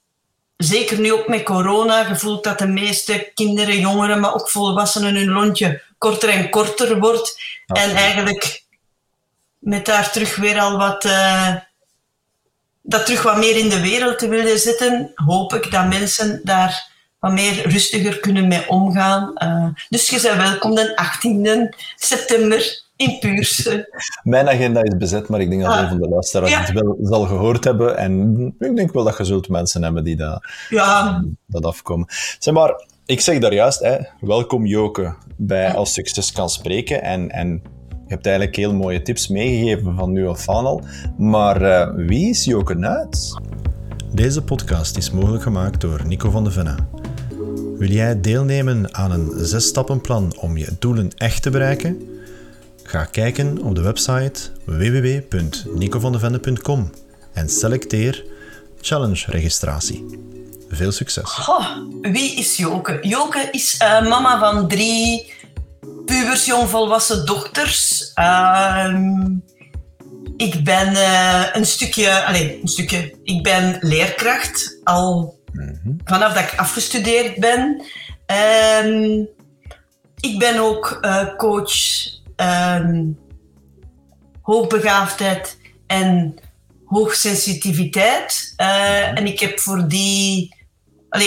zeker 0.57 1.01
nu 1.01 1.13
ook 1.13 1.29
met 1.29 1.43
corona, 1.43 2.05
gevoeld 2.05 2.45
dat 2.45 2.59
de 2.59 2.69
meeste 2.69 3.31
kinderen, 3.35 3.81
jongeren, 3.81 4.21
maar 4.21 4.35
ook 4.35 4.51
volwassenen 4.51 5.15
hun 5.15 5.31
lontje 5.31 5.83
korter 5.99 6.29
en 6.29 6.51
korter 6.51 6.99
wordt. 6.99 7.43
En 7.67 7.95
eigenlijk 7.95 8.65
met 9.59 9.87
daar 9.87 10.11
terug 10.11 10.37
weer 10.37 10.61
al 10.61 10.79
wat... 10.79 11.05
Uh, 11.05 11.55
dat 12.83 13.07
terug 13.07 13.23
wat 13.23 13.37
meer 13.37 13.57
in 13.57 13.69
de 13.69 13.81
wereld 13.81 14.19
te 14.19 14.29
willen 14.29 14.59
zetten, 14.59 15.13
hoop 15.15 15.55
ik 15.55 15.71
dat 15.71 15.89
mensen 15.89 16.41
daar 16.45 16.90
wat 17.21 17.33
meer 17.33 17.69
rustiger 17.69 18.21
kunnen 18.21 18.49
mee 18.49 18.69
omgaan. 18.69 19.33
Uh, 19.43 19.67
dus 19.89 20.09
je 20.09 20.21
bent 20.21 20.37
welkom 20.37 20.75
de 20.75 21.03
18e 21.03 21.79
september 21.97 22.89
in 22.97 23.19
Puurs. 23.19 23.69
Mijn 24.23 24.49
agenda 24.49 24.83
is 24.83 24.97
bezet, 24.97 25.29
maar 25.29 25.41
ik 25.41 25.51
denk 25.51 25.63
dat 25.63 25.71
ah. 25.73 25.81
een 25.81 25.89
van 25.89 26.01
de 26.01 26.09
luisteraars 26.09 26.51
ja. 26.51 26.61
het 26.61 26.73
wel 26.73 26.97
zal 27.03 27.27
gehoord 27.27 27.65
hebben. 27.65 27.97
En 27.97 28.55
ik 28.59 28.77
denk 28.77 28.93
wel 28.93 29.05
dat 29.05 29.17
je 29.17 29.25
zult 29.25 29.49
mensen 29.49 29.83
hebben 29.83 30.05
die 30.05 30.17
dat, 30.17 30.45
ja. 30.69 31.25
dat 31.47 31.65
afkomen. 31.65 32.07
Zeg 32.39 32.55
maar, 32.55 32.85
ik 33.07 33.21
zeg 33.21 33.39
daar 33.39 33.55
juist, 33.55 33.81
hè, 33.81 33.97
welkom 34.21 34.67
Joke 34.67 35.15
bij 35.37 35.75
Als 35.75 35.93
Succes 35.93 36.33
kan 36.33 36.49
spreken. 36.49 37.03
En, 37.03 37.31
en 37.31 37.49
je 37.89 38.17
hebt 38.17 38.27
eigenlijk 38.27 38.57
heel 38.57 38.75
mooie 38.75 39.03
tips 39.03 39.29
meegegeven 39.29 39.97
van 39.97 40.13
nu 40.13 40.29
af 40.29 40.49
aan 40.49 40.67
al. 40.67 40.83
Maar 41.19 41.63
uh, 41.63 42.07
wie 42.07 42.31
is 42.31 42.45
Joke 42.45 42.75
Nuits? 42.75 43.39
Deze 44.13 44.43
podcast 44.43 44.97
is 44.97 45.11
mogelijk 45.11 45.43
gemaakt 45.43 45.81
door 45.81 46.07
Nico 46.07 46.31
van 46.31 46.45
de 46.45 46.51
Venne. 46.51 46.77
Wil 47.81 47.91
jij 47.91 48.21
deelnemen 48.21 48.95
aan 48.95 49.11
een 49.11 49.33
zesstappenplan 49.37 50.33
om 50.37 50.57
je 50.57 50.77
doelen 50.79 51.11
echt 51.17 51.43
te 51.43 51.51
bereiken? 51.51 52.21
Ga 52.83 53.05
kijken 53.05 53.63
op 53.63 53.75
de 53.75 53.81
website 53.81 54.41
www.nicovandevende.com 54.65 56.91
en 57.33 57.49
selecteer 57.49 58.25
Challenge 58.81 59.25
registratie. 59.27 60.19
Veel 60.69 60.93
succes. 60.93 61.51
Wie 62.03 62.35
is 62.35 62.57
Joke? 62.57 62.99
Joke 63.03 63.49
is 63.51 63.81
uh, 63.83 64.09
mama 64.09 64.39
van 64.39 64.69
drie 64.69 65.33
pubers, 66.07 66.47
jongvolwassen 66.47 67.27
dochters. 67.27 68.13
Uh, 68.15 68.95
ik 70.37 70.65
ben 70.65 70.93
uh, 70.93 71.45
een 71.53 71.67
stukje, 71.67 72.25
allez, 72.25 72.63
een 72.63 72.69
stukje, 72.69 73.15
ik 73.23 73.43
ben 73.43 73.79
leerkracht 73.81 74.79
al 74.85 75.40
vanaf 76.05 76.33
dat 76.33 76.43
ik 76.43 76.59
afgestudeerd 76.59 77.37
ben. 77.39 77.83
Um, 78.85 79.29
ik 80.21 80.39
ben 80.39 80.59
ook 80.59 80.99
uh, 81.03 81.37
coach 81.37 81.73
um, 82.37 83.19
hoogbegaafdheid 84.43 85.59
en 85.87 86.35
hoogsensitiviteit. 86.85 88.55
Uh, 88.57 89.19
En 89.19 89.27
ik 89.27 89.41
heb 89.41 89.61
voor 89.61 89.89
die... 89.89 90.59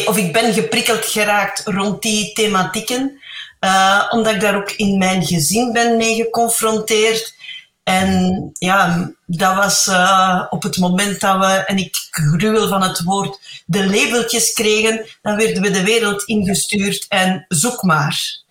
Of 0.06 0.18
ik 0.18 0.34
ben 0.34 0.54
geprikkeld 0.54 1.06
geraakt 1.06 1.62
rond 1.66 2.02
die 2.02 2.34
thematieken. 2.34 3.22
Uh, 3.60 4.08
omdat 4.10 4.34
ik 4.34 4.42
daar 4.42 4.56
ook 4.56 4.72
in 4.72 4.98
mijn 4.98 5.26
gezin 5.26 5.72
ben 5.72 5.98
mee 5.98 6.16
geconfronteerd. 6.16 7.36
En 7.84 8.50
ja, 8.54 9.12
dat 9.26 9.56
was 9.56 9.88
uh, 9.88 10.46
op 10.50 10.64
het 10.64 10.78
moment 10.78 11.20
dat 11.20 11.38
we, 11.38 11.46
en 11.46 11.78
ik 11.78 11.96
gruwel 12.12 12.68
van 12.68 12.82
het 12.82 13.04
woord, 13.04 13.64
de 13.66 13.86
labeltjes 13.86 14.54
kregen, 14.54 15.06
dan 15.22 15.36
werden 15.36 15.62
we 15.62 15.72
de 15.72 15.84
wereld 15.84 16.24
ingestuurd 16.24 17.06
en 17.08 17.46
zoek 17.48 17.82
maar. 17.82 18.42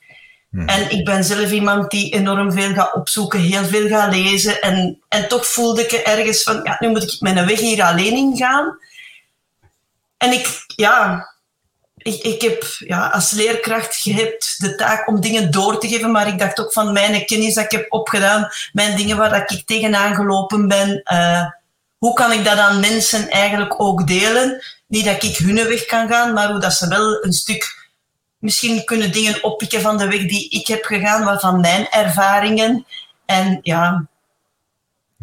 Hmm. 0.51 0.69
En 0.69 0.91
ik 0.91 1.05
ben 1.05 1.25
zelf 1.25 1.51
iemand 1.51 1.91
die 1.91 2.13
enorm 2.15 2.53
veel 2.53 2.73
gaat 2.73 2.95
opzoeken, 2.95 3.41
heel 3.41 3.65
veel 3.65 3.89
gaat 3.89 4.15
lezen. 4.15 4.61
En, 4.61 5.03
en 5.09 5.29
toch 5.29 5.47
voelde 5.47 5.83
ik 5.83 5.93
ergens 5.93 6.43
van, 6.43 6.61
ja, 6.65 6.77
nu 6.79 6.89
moet 6.89 7.03
ik 7.03 7.21
mijn 7.21 7.47
weg 7.47 7.61
hier 7.61 7.83
alleen 7.83 8.13
ingaan. 8.13 8.79
En 10.17 10.33
ik, 10.33 10.65
ja, 10.67 11.27
ik, 12.03 12.23
ik 12.23 12.43
heb 12.43 12.65
ja, 12.79 13.07
als 13.09 13.31
leerkracht, 13.31 14.05
hebt 14.05 14.55
de 14.59 14.75
taak 14.75 15.09
om 15.09 15.21
dingen 15.21 15.51
door 15.51 15.81
te 15.81 15.89
geven, 15.89 16.11
maar 16.11 16.27
ik 16.27 16.39
dacht 16.39 16.61
ook 16.61 16.73
van 16.73 16.93
mijn 16.93 17.27
kennis 17.27 17.55
dat 17.55 17.65
ik 17.65 17.71
heb 17.71 17.93
opgedaan, 17.93 18.49
mijn 18.73 18.97
dingen 18.97 19.17
waar 19.17 19.51
ik 19.51 19.63
tegenaan 19.67 20.15
gelopen 20.15 20.69
ben, 20.69 21.03
uh, 21.13 21.45
hoe 21.99 22.15
kan 22.15 22.33
ik 22.33 22.45
dat 22.45 22.59
aan 22.59 22.81
mensen 22.81 23.31
eigenlijk 23.31 23.81
ook 23.81 24.07
delen? 24.07 24.63
Niet 24.87 25.05
dat 25.05 25.23
ik 25.23 25.37
hun 25.37 25.55
weg 25.55 25.85
kan 25.85 26.09
gaan, 26.09 26.33
maar 26.33 26.51
hoe 26.51 26.61
dat 26.61 26.73
ze 26.73 26.89
wel 26.89 27.25
een 27.25 27.33
stuk 27.33 27.91
misschien 28.39 28.85
kunnen 28.85 29.13
dingen 29.13 29.45
oppikken 29.45 29.81
van 29.81 29.99
de 29.99 30.09
weg 30.09 30.21
die 30.21 30.49
ik 30.49 30.67
heb 30.67 30.85
gegaan, 30.85 31.25
maar 31.25 31.41
van 31.41 31.61
mijn 31.61 31.89
ervaringen. 31.91 32.87
En 33.27 33.59
ja, 33.63 34.07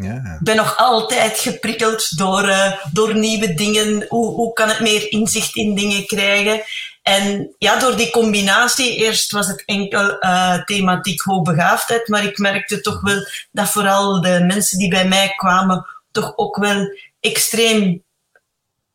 ja. 0.01 0.15
Ik 0.15 0.43
ben 0.43 0.55
nog 0.55 0.77
altijd 0.77 1.39
geprikkeld 1.39 2.17
door, 2.17 2.47
uh, 2.47 2.73
door 2.91 3.15
nieuwe 3.15 3.53
dingen. 3.53 4.05
Hoe, 4.07 4.33
hoe 4.33 4.53
kan 4.53 4.69
ik 4.69 4.79
meer 4.79 5.11
inzicht 5.11 5.55
in 5.55 5.75
dingen 5.75 6.05
krijgen? 6.05 6.61
En 7.01 7.55
ja, 7.57 7.79
door 7.79 7.95
die 7.95 8.09
combinatie, 8.09 8.95
eerst 8.95 9.31
was 9.31 9.47
het 9.47 9.63
enkel 9.65 10.23
uh, 10.23 10.63
thematiek 10.63 11.21
hoogbegaafdheid, 11.21 12.07
maar 12.07 12.23
ik 12.23 12.37
merkte 12.37 12.81
toch 12.81 13.01
wel 13.01 13.27
dat 13.51 13.69
vooral 13.69 14.21
de 14.21 14.43
mensen 14.47 14.77
die 14.77 14.89
bij 14.89 15.07
mij 15.07 15.33
kwamen 15.35 15.85
toch 16.11 16.33
ook 16.35 16.57
wel 16.57 16.95
extreem 17.19 18.03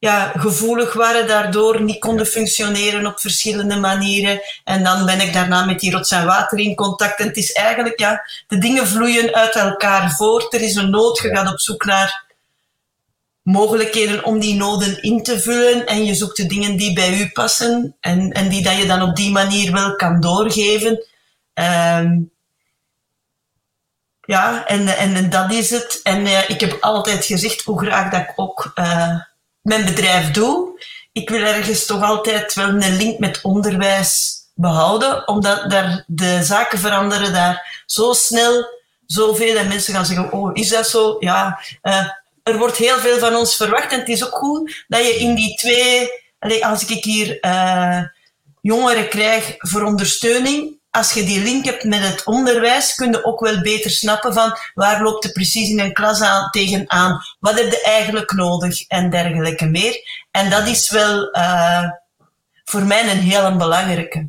ja, 0.04 0.32
gevoelig 0.36 0.92
waren 0.92 1.26
daardoor, 1.26 1.82
niet 1.82 1.98
konden 1.98 2.26
functioneren 2.26 3.06
op 3.06 3.20
verschillende 3.20 3.76
manieren. 3.76 4.40
En 4.64 4.84
dan 4.84 5.06
ben 5.06 5.20
ik 5.20 5.32
daarna 5.32 5.64
met 5.64 5.80
die 5.80 5.90
rots 5.90 6.10
en 6.10 6.26
water 6.26 6.58
in 6.58 6.74
contact. 6.74 7.20
En 7.20 7.26
het 7.26 7.36
is 7.36 7.52
eigenlijk, 7.52 7.98
ja, 7.98 8.24
de 8.46 8.58
dingen 8.58 8.86
vloeien 8.86 9.34
uit 9.34 9.54
elkaar 9.54 10.10
voort. 10.10 10.54
Er 10.54 10.60
is 10.60 10.74
een 10.74 10.90
nood, 10.90 11.18
je 11.18 11.28
gaat 11.28 11.52
op 11.52 11.60
zoek 11.60 11.84
naar 11.84 12.24
mogelijkheden 13.42 14.24
om 14.24 14.40
die 14.40 14.54
noden 14.54 15.02
in 15.02 15.22
te 15.22 15.40
vullen. 15.40 15.86
En 15.86 16.04
je 16.04 16.14
zoekt 16.14 16.36
de 16.36 16.46
dingen 16.46 16.76
die 16.76 16.92
bij 16.92 17.18
u 17.18 17.28
passen 17.28 17.96
en, 18.00 18.32
en 18.32 18.48
die 18.48 18.62
dat 18.62 18.76
je 18.76 18.86
dan 18.86 19.02
op 19.02 19.16
die 19.16 19.30
manier 19.30 19.72
wel 19.72 19.96
kan 19.96 20.20
doorgeven. 20.20 21.06
Um, 21.54 22.30
ja, 24.20 24.66
en, 24.66 24.86
en, 24.86 25.14
en, 25.14 25.30
dat 25.30 25.52
is 25.52 25.70
het. 25.70 26.00
En 26.02 26.20
uh, 26.20 26.50
ik 26.50 26.60
heb 26.60 26.76
altijd 26.80 27.24
gezegd 27.24 27.62
hoe 27.62 27.84
graag 27.84 28.10
dat 28.10 28.20
ik 28.20 28.32
ook... 28.36 28.72
Uh, 28.74 29.18
mijn 29.64 29.84
bedrijf 29.84 30.30
doe. 30.30 30.82
Ik 31.12 31.28
wil 31.28 31.40
ergens 31.40 31.86
toch 31.86 32.02
altijd 32.02 32.54
wel 32.54 32.68
een 32.68 32.96
link 32.96 33.18
met 33.18 33.40
onderwijs 33.42 34.42
behouden, 34.54 35.28
omdat 35.28 35.70
daar 35.70 36.04
de 36.06 36.42
zaken 36.42 36.78
veranderen 36.78 37.32
daar 37.32 37.82
zo 37.86 38.12
snel, 38.12 38.66
zoveel 39.06 39.56
en 39.56 39.68
mensen 39.68 39.94
gaan 39.94 40.06
zeggen, 40.06 40.32
oh, 40.32 40.50
is 40.52 40.68
dat 40.68 40.88
zo? 40.88 41.16
Ja, 41.18 41.60
uh, 41.82 42.08
er 42.42 42.58
wordt 42.58 42.76
heel 42.76 42.96
veel 42.96 43.18
van 43.18 43.34
ons 43.34 43.56
verwacht 43.56 43.92
en 43.92 43.98
het 43.98 44.08
is 44.08 44.24
ook 44.24 44.34
goed 44.34 44.84
dat 44.88 45.06
je 45.06 45.14
in 45.14 45.34
die 45.34 45.54
twee, 45.56 46.10
als 46.64 46.86
ik 46.86 47.04
hier 47.04 47.38
uh, 47.40 48.02
jongeren 48.60 49.08
krijg 49.08 49.54
voor 49.58 49.82
ondersteuning, 49.82 50.78
als 50.94 51.12
je 51.12 51.24
die 51.24 51.42
link 51.42 51.64
hebt 51.64 51.84
met 51.84 52.00
het 52.00 52.24
onderwijs, 52.24 52.94
kun 52.94 53.10
je 53.10 53.24
ook 53.24 53.40
wel 53.40 53.60
beter 53.60 53.90
snappen 53.90 54.32
van 54.32 54.58
waar 54.74 55.02
loopt 55.02 55.22
de 55.22 55.32
precies 55.32 55.68
in 55.68 55.80
een 55.80 55.92
klas 55.92 56.20
aan, 56.20 56.50
tegenaan, 56.50 57.22
wat 57.40 57.58
heb 57.58 57.70
je 57.70 57.82
eigenlijk 57.82 58.32
nodig 58.32 58.86
en 58.86 59.10
dergelijke 59.10 59.66
meer. 59.66 60.00
En 60.30 60.50
dat 60.50 60.66
is 60.66 60.90
wel 60.90 61.36
uh, 61.36 61.88
voor 62.64 62.82
mij 62.82 63.10
een 63.10 63.18
heel 63.18 63.56
belangrijke. 63.56 64.28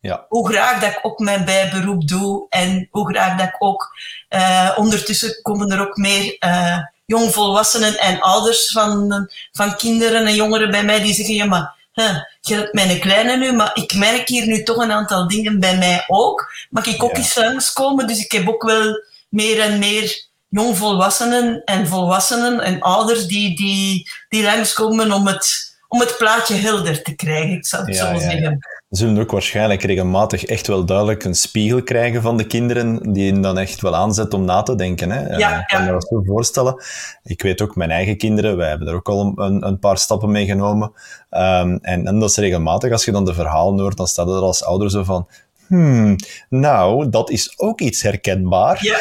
Ja. 0.00 0.26
Hoe 0.28 0.48
graag 0.48 0.80
dat 0.80 0.90
ik 0.90 0.98
ook 1.02 1.18
mijn 1.18 1.44
bijberoep 1.44 2.08
doe 2.08 2.46
en 2.48 2.88
hoe 2.90 3.12
graag 3.12 3.38
dat 3.38 3.46
ik 3.46 3.56
ook, 3.58 3.96
uh, 4.30 4.70
ondertussen 4.76 5.42
komen 5.42 5.70
er 5.70 5.80
ook 5.80 5.96
meer 5.96 6.36
uh, 6.40 6.78
jongvolwassenen 7.06 7.98
en 7.98 8.20
ouders 8.20 8.70
van, 8.70 9.28
van 9.52 9.76
kinderen 9.76 10.26
en 10.26 10.34
jongeren 10.34 10.70
bij 10.70 10.84
mij 10.84 11.02
die 11.02 11.14
zeggen, 11.14 11.34
ja 11.34 11.44
maar 11.44 11.80
huh, 11.92 12.16
je 12.40 12.54
hebt 12.54 12.72
mijn 12.72 13.00
kleine 13.00 13.36
nu, 13.36 13.52
maar 13.52 13.70
ik 13.74 13.94
merk 13.94 14.28
hier 14.28 14.46
nu 14.46 14.62
toch 14.62 14.76
een 14.76 14.92
aantal 14.92 15.28
dingen 15.28 15.60
bij 15.60 15.78
mij 15.78 16.04
ook. 16.06 16.52
Mag 16.70 16.86
ik 16.86 17.02
ook 17.02 17.10
ja. 17.10 17.16
eens 17.16 17.34
langskomen? 17.34 18.06
Dus 18.06 18.24
ik 18.24 18.32
heb 18.32 18.48
ook 18.48 18.62
wel 18.62 19.02
meer 19.28 19.60
en 19.60 19.78
meer 19.78 20.26
jongvolwassenen 20.48 21.62
en 21.64 21.86
volwassenen 21.86 22.60
en 22.60 22.80
ouders 22.80 23.26
die, 23.26 23.56
die, 23.56 24.10
die 24.28 24.42
langskomen 24.42 25.12
om 25.12 25.26
het, 25.26 25.76
om 25.88 26.00
het 26.00 26.16
plaatje 26.18 26.54
helder 26.54 27.02
te 27.02 27.14
krijgen, 27.14 27.56
ik 27.56 27.66
zou 27.66 27.84
het 27.84 27.96
ja, 27.96 28.12
zo 28.12 28.18
zeggen 28.18 28.58
zullen 28.92 29.18
ook 29.18 29.30
waarschijnlijk 29.30 29.82
regelmatig 29.82 30.44
echt 30.44 30.66
wel 30.66 30.84
duidelijk 30.84 31.24
een 31.24 31.34
spiegel 31.34 31.82
krijgen 31.82 32.22
van 32.22 32.36
de 32.36 32.46
kinderen, 32.46 33.12
die 33.12 33.32
hen 33.32 33.40
dan 33.40 33.58
echt 33.58 33.80
wel 33.80 33.96
aanzet 33.96 34.34
om 34.34 34.44
na 34.44 34.62
te 34.62 34.74
denken. 34.74 35.10
Hè? 35.10 35.36
Ja, 35.36 35.58
ik 35.58 35.66
kan 35.66 35.84
me 35.84 35.90
dat 35.90 36.06
zo 36.08 36.22
voorstellen. 36.24 36.84
Ik 37.24 37.42
weet 37.42 37.62
ook, 37.62 37.76
mijn 37.76 37.90
eigen 37.90 38.16
kinderen, 38.16 38.56
wij 38.56 38.68
hebben 38.68 38.88
er 38.88 38.94
ook 38.94 39.08
al 39.08 39.32
een, 39.36 39.66
een 39.66 39.78
paar 39.78 39.98
stappen 39.98 40.30
mee 40.30 40.46
genomen. 40.46 40.92
Um, 41.30 41.78
en, 41.82 42.06
en 42.06 42.18
dat 42.18 42.30
is 42.30 42.36
regelmatig, 42.36 42.92
als 42.92 43.04
je 43.04 43.12
dan 43.12 43.24
de 43.24 43.34
verhalen 43.34 43.80
hoort, 43.80 43.96
dan 43.96 44.06
staat 44.06 44.28
er 44.28 44.34
als 44.34 44.64
ouder 44.64 44.90
zo 44.90 45.04
van, 45.04 45.28
Hmm, 45.66 46.16
nou, 46.48 47.08
dat 47.10 47.30
is 47.30 47.58
ook 47.58 47.80
iets 47.80 48.02
herkenbaar. 48.02 48.78
Ja, 48.80 48.98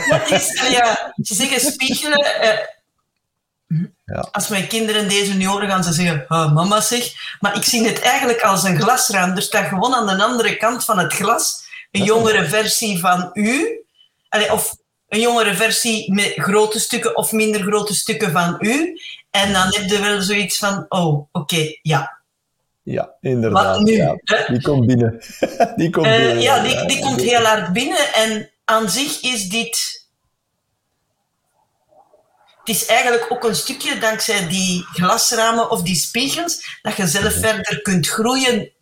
dat 0.18 0.30
is, 0.30 0.68
ja 0.70 1.14
ze 1.22 1.34
zeggen 1.34 1.60
spiegelen. 1.60 2.26
Ja. 4.04 4.28
Als 4.32 4.48
mijn 4.48 4.66
kinderen 4.66 5.08
deze 5.08 5.34
nu 5.34 5.46
horen, 5.46 5.68
gaan 5.68 5.84
ze 5.84 5.92
zeggen, 5.92 6.24
oh, 6.28 6.54
mama 6.54 6.80
zeg. 6.80 7.12
Maar 7.40 7.56
ik 7.56 7.64
zie 7.64 7.86
het 7.86 8.00
eigenlijk 8.00 8.40
als 8.40 8.62
een 8.62 8.80
glasraam. 8.80 9.36
Er 9.36 9.42
staat 9.42 9.68
gewoon 9.68 9.94
aan 9.94 10.06
de 10.06 10.24
andere 10.24 10.56
kant 10.56 10.84
van 10.84 10.98
het 10.98 11.12
glas 11.12 11.64
een 11.90 12.04
jongere 12.04 12.48
versie 12.48 12.98
van 12.98 13.30
u. 13.32 13.84
of 14.50 14.76
een 15.08 15.20
jongere 15.20 15.54
versie 15.54 16.12
met 16.12 16.32
grote 16.36 16.80
stukken 16.80 17.16
of 17.16 17.32
minder 17.32 17.60
grote 17.60 17.94
stukken 17.94 18.32
van 18.32 18.56
u. 18.60 19.00
En 19.30 19.52
dan 19.52 19.66
heb 19.74 19.90
je 19.90 20.00
wel 20.00 20.22
zoiets 20.22 20.58
van, 20.58 20.86
oh, 20.88 21.28
oké, 21.32 21.78
ja. 21.82 22.22
Ja, 22.82 23.14
inderdaad. 23.20 23.80
Nu, 23.80 23.92
ja, 23.92 24.16
die 24.46 24.62
komt 24.62 24.86
binnen. 24.86 25.22
die 25.76 25.90
komt 25.90 26.06
uh, 26.06 26.16
binnen. 26.16 26.40
Ja, 26.40 26.62
die, 26.62 26.86
die 26.86 27.00
komt 27.00 27.20
heel 27.20 27.44
hard 27.44 27.72
binnen. 27.72 28.12
En 28.14 28.50
aan 28.64 28.90
zich 28.90 29.22
is 29.22 29.48
dit 29.48 30.03
het 32.64 32.74
is 32.76 32.86
eigenlijk 32.86 33.26
ook 33.28 33.44
een 33.44 33.54
stukje 33.54 33.98
dankzij 33.98 34.48
die 34.48 34.84
glasramen 34.92 35.70
of 35.70 35.82
die 35.82 35.94
spiegels 35.94 36.78
dat 36.82 36.96
je 36.96 37.06
zelf 37.06 37.32
verder 37.32 37.82
kunt 37.82 38.08
groeien 38.08 38.72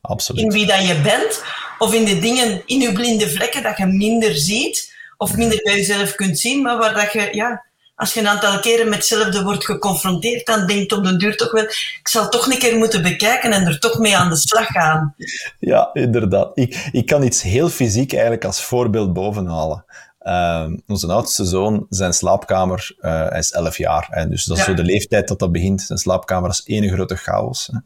Absoluut. 0.00 0.42
in 0.42 0.50
wie 0.50 0.66
dat 0.66 0.86
je 0.86 1.00
bent. 1.00 1.42
Of 1.78 1.94
in 1.94 2.04
de 2.04 2.18
dingen, 2.18 2.62
in 2.66 2.80
je 2.80 2.92
blinde 2.92 3.28
vlekken 3.28 3.62
dat 3.62 3.76
je 3.76 3.86
minder 3.86 4.34
ziet. 4.34 4.94
Of 5.16 5.36
minder 5.36 5.60
bij 5.62 5.76
jezelf 5.76 6.14
kunt 6.14 6.38
zien. 6.38 6.62
Maar 6.62 6.78
waar 6.78 6.94
dat 6.94 7.12
je, 7.12 7.28
ja, 7.32 7.64
als 7.94 8.14
je 8.14 8.20
een 8.20 8.28
aantal 8.28 8.60
keren 8.60 8.88
met 8.88 8.94
hetzelfde 8.94 9.42
wordt 9.42 9.64
geconfronteerd, 9.64 10.46
dan 10.46 10.66
denkt 10.66 10.92
op 10.92 11.04
de 11.04 11.16
duur 11.16 11.36
toch 11.36 11.50
wel, 11.50 11.62
ik 11.62 12.08
zal 12.08 12.28
toch 12.28 12.46
een 12.46 12.58
keer 12.58 12.76
moeten 12.76 13.02
bekijken 13.02 13.52
en 13.52 13.66
er 13.66 13.78
toch 13.78 13.98
mee 13.98 14.16
aan 14.16 14.28
de 14.28 14.36
slag 14.36 14.66
gaan. 14.66 15.14
Ja, 15.58 15.90
inderdaad. 15.92 16.50
Ik, 16.54 16.88
ik 16.92 17.06
kan 17.06 17.22
iets 17.22 17.42
heel 17.42 17.68
fysiek 17.68 18.12
eigenlijk 18.12 18.44
als 18.44 18.62
voorbeeld 18.62 19.12
bovenhalen. 19.12 19.84
Uh, 20.30 20.66
onze 20.86 21.12
oudste 21.12 21.44
zoon, 21.44 21.86
zijn 21.88 22.12
slaapkamer, 22.12 22.94
hij 23.00 23.38
is 23.38 23.52
11 23.52 23.76
jaar. 23.76 24.06
Hè, 24.10 24.28
dus 24.28 24.44
dat 24.44 24.58
is 24.58 24.64
zo 24.64 24.74
de 24.74 24.84
leeftijd 24.84 25.28
dat 25.28 25.38
dat 25.38 25.52
begint. 25.52 25.82
Zijn 25.82 25.98
slaapkamer 25.98 26.50
is 26.50 26.62
één 26.64 26.88
grote 26.88 27.16
chaos. 27.16 27.68
Hè. 27.72 27.78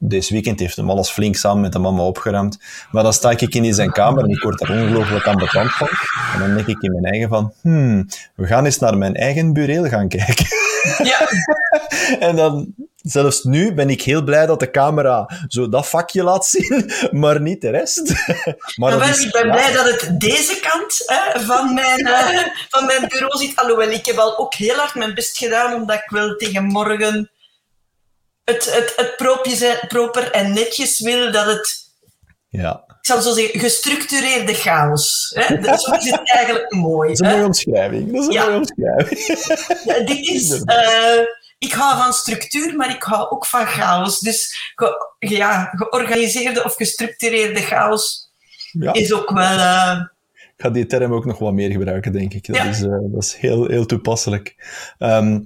Deze 0.00 0.32
weekend 0.32 0.60
heeft 0.60 0.76
hem 0.76 0.90
alles 0.90 1.10
flink 1.10 1.36
samen 1.36 1.60
met 1.60 1.72
de 1.72 1.78
mama 1.78 2.02
opgeruimd. 2.02 2.58
Maar 2.90 3.02
dan 3.02 3.12
sta 3.12 3.30
ik 3.30 3.40
in 3.40 3.74
zijn 3.74 3.92
kamer 3.92 4.24
en 4.24 4.30
ik 4.30 4.42
word 4.42 4.58
daar 4.58 4.70
ongelooflijk 4.70 5.26
aan 5.26 5.36
bekant 5.36 5.72
van. 5.72 5.88
En 6.34 6.40
dan 6.40 6.54
denk 6.54 6.66
ik 6.66 6.82
in 6.82 6.92
mijn 6.92 7.04
eigen 7.04 7.28
van, 7.28 7.52
hmm, 7.60 8.08
we 8.34 8.46
gaan 8.46 8.64
eens 8.64 8.78
naar 8.78 8.98
mijn 8.98 9.14
eigen 9.14 9.52
bureel 9.52 9.84
gaan 9.84 10.08
kijken. 10.08 10.46
Ja. 11.02 11.28
en 12.28 12.36
dan 12.36 12.74
zelfs 13.02 13.42
nu 13.42 13.74
ben 13.74 13.90
ik 13.90 14.02
heel 14.02 14.22
blij 14.22 14.46
dat 14.46 14.60
de 14.60 14.70
camera 14.70 15.30
zo 15.48 15.68
dat 15.68 15.88
vakje 15.88 16.22
laat 16.22 16.46
zien, 16.46 16.92
maar 17.20 17.40
niet 17.40 17.60
de 17.60 17.70
rest. 17.70 18.12
maar 18.80 18.96
nou, 18.96 19.10
is, 19.10 19.24
ik 19.24 19.32
ben 19.32 19.50
blij 19.50 19.72
dat 19.72 20.00
het 20.00 20.20
deze 20.20 20.60
kant 20.60 21.02
hè, 21.06 21.40
van, 21.40 21.74
mijn, 21.74 22.06
uh, 22.06 22.46
van 22.68 22.86
mijn 22.86 23.08
bureau 23.08 23.38
zit. 23.38 23.56
Alhoewel, 23.56 23.90
ik 23.90 24.06
heb 24.06 24.18
al 24.18 24.38
ook 24.38 24.54
heel 24.54 24.76
hard 24.76 24.94
mijn 24.94 25.14
best 25.14 25.38
gedaan, 25.38 25.74
omdat 25.74 25.96
ik 25.96 26.10
wel 26.10 26.36
tegen 26.36 26.64
morgen 26.64 27.30
het, 28.44 28.74
het, 28.74 28.92
het 28.96 29.16
proper 29.88 30.30
en 30.30 30.52
netjes 30.52 31.00
wil, 31.00 31.32
dat 31.32 31.46
het... 31.46 31.86
Ja. 32.48 32.87
Ik 33.08 33.14
zal 33.14 33.22
zo 33.34 33.40
zeggen, 33.40 33.60
gestructureerde 33.60 34.54
chaos. 34.54 35.32
Hè? 35.34 35.76
Zo 35.78 35.92
is 35.92 36.10
het 36.10 36.32
eigenlijk 36.34 36.72
mooi. 36.74 37.08
Dat 37.14 37.20
is 37.20 37.26
een 37.26 37.32
mooie 37.34 37.46
omschrijving. 37.46 38.12
Dat 38.12 38.20
is 38.20 38.26
een 38.26 38.32
Ja. 38.32 38.44
mooie 38.44 38.56
omschrijving. 38.56 39.20
Ja, 39.84 40.00
dit 40.04 40.26
is, 40.28 40.62
eh, 40.64 41.20
ik 41.58 41.72
hou 41.72 42.02
van 42.02 42.12
structuur, 42.12 42.76
maar 42.76 42.90
ik 42.90 43.02
hou 43.02 43.30
ook 43.30 43.46
van 43.46 43.66
chaos. 43.66 44.18
Dus 44.20 44.72
ge- 44.74 45.12
ja, 45.18 45.70
georganiseerde 45.76 46.64
of 46.64 46.74
gestructureerde 46.74 47.60
chaos 47.60 48.30
Ja. 48.72 48.92
is 48.92 49.12
ook 49.12 49.30
wel... 49.30 49.58
eh, 49.58 50.00
Ik 50.56 50.64
ga 50.64 50.70
die 50.70 50.86
term 50.86 51.12
ook 51.14 51.24
nog 51.24 51.38
wat 51.38 51.52
meer 51.52 51.70
gebruiken, 51.70 52.12
denk 52.12 52.34
ik. 52.34 52.46
Dat 52.46 52.56
Ja. 52.56 52.64
is, 52.64 52.82
eh, 52.82 52.88
dat 53.12 53.22
is 53.24 53.34
heel, 53.34 53.66
heel 53.66 53.86
toepasselijk. 53.86 54.54
Ehm 54.98 55.40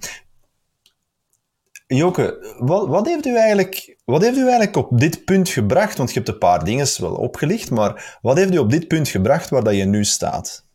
Joke, 1.96 2.54
wat, 2.58 2.88
wat, 2.88 3.06
heeft 3.06 3.26
u 3.26 3.36
eigenlijk, 3.36 3.96
wat 4.04 4.22
heeft 4.22 4.36
u 4.36 4.42
eigenlijk 4.42 4.76
op 4.76 5.00
dit 5.00 5.24
punt 5.24 5.48
gebracht? 5.48 5.96
Want 5.96 6.08
je 6.08 6.14
hebt 6.14 6.28
een 6.28 6.38
paar 6.38 6.64
dingen 6.64 6.86
wel 6.98 7.14
opgelicht, 7.14 7.70
maar 7.70 8.18
wat 8.22 8.36
heeft 8.36 8.54
u 8.54 8.58
op 8.58 8.70
dit 8.70 8.88
punt 8.88 9.08
gebracht 9.08 9.50
waar 9.50 9.64
dat 9.64 9.76
je 9.76 9.84
nu 9.84 10.04
staat? 10.04 10.66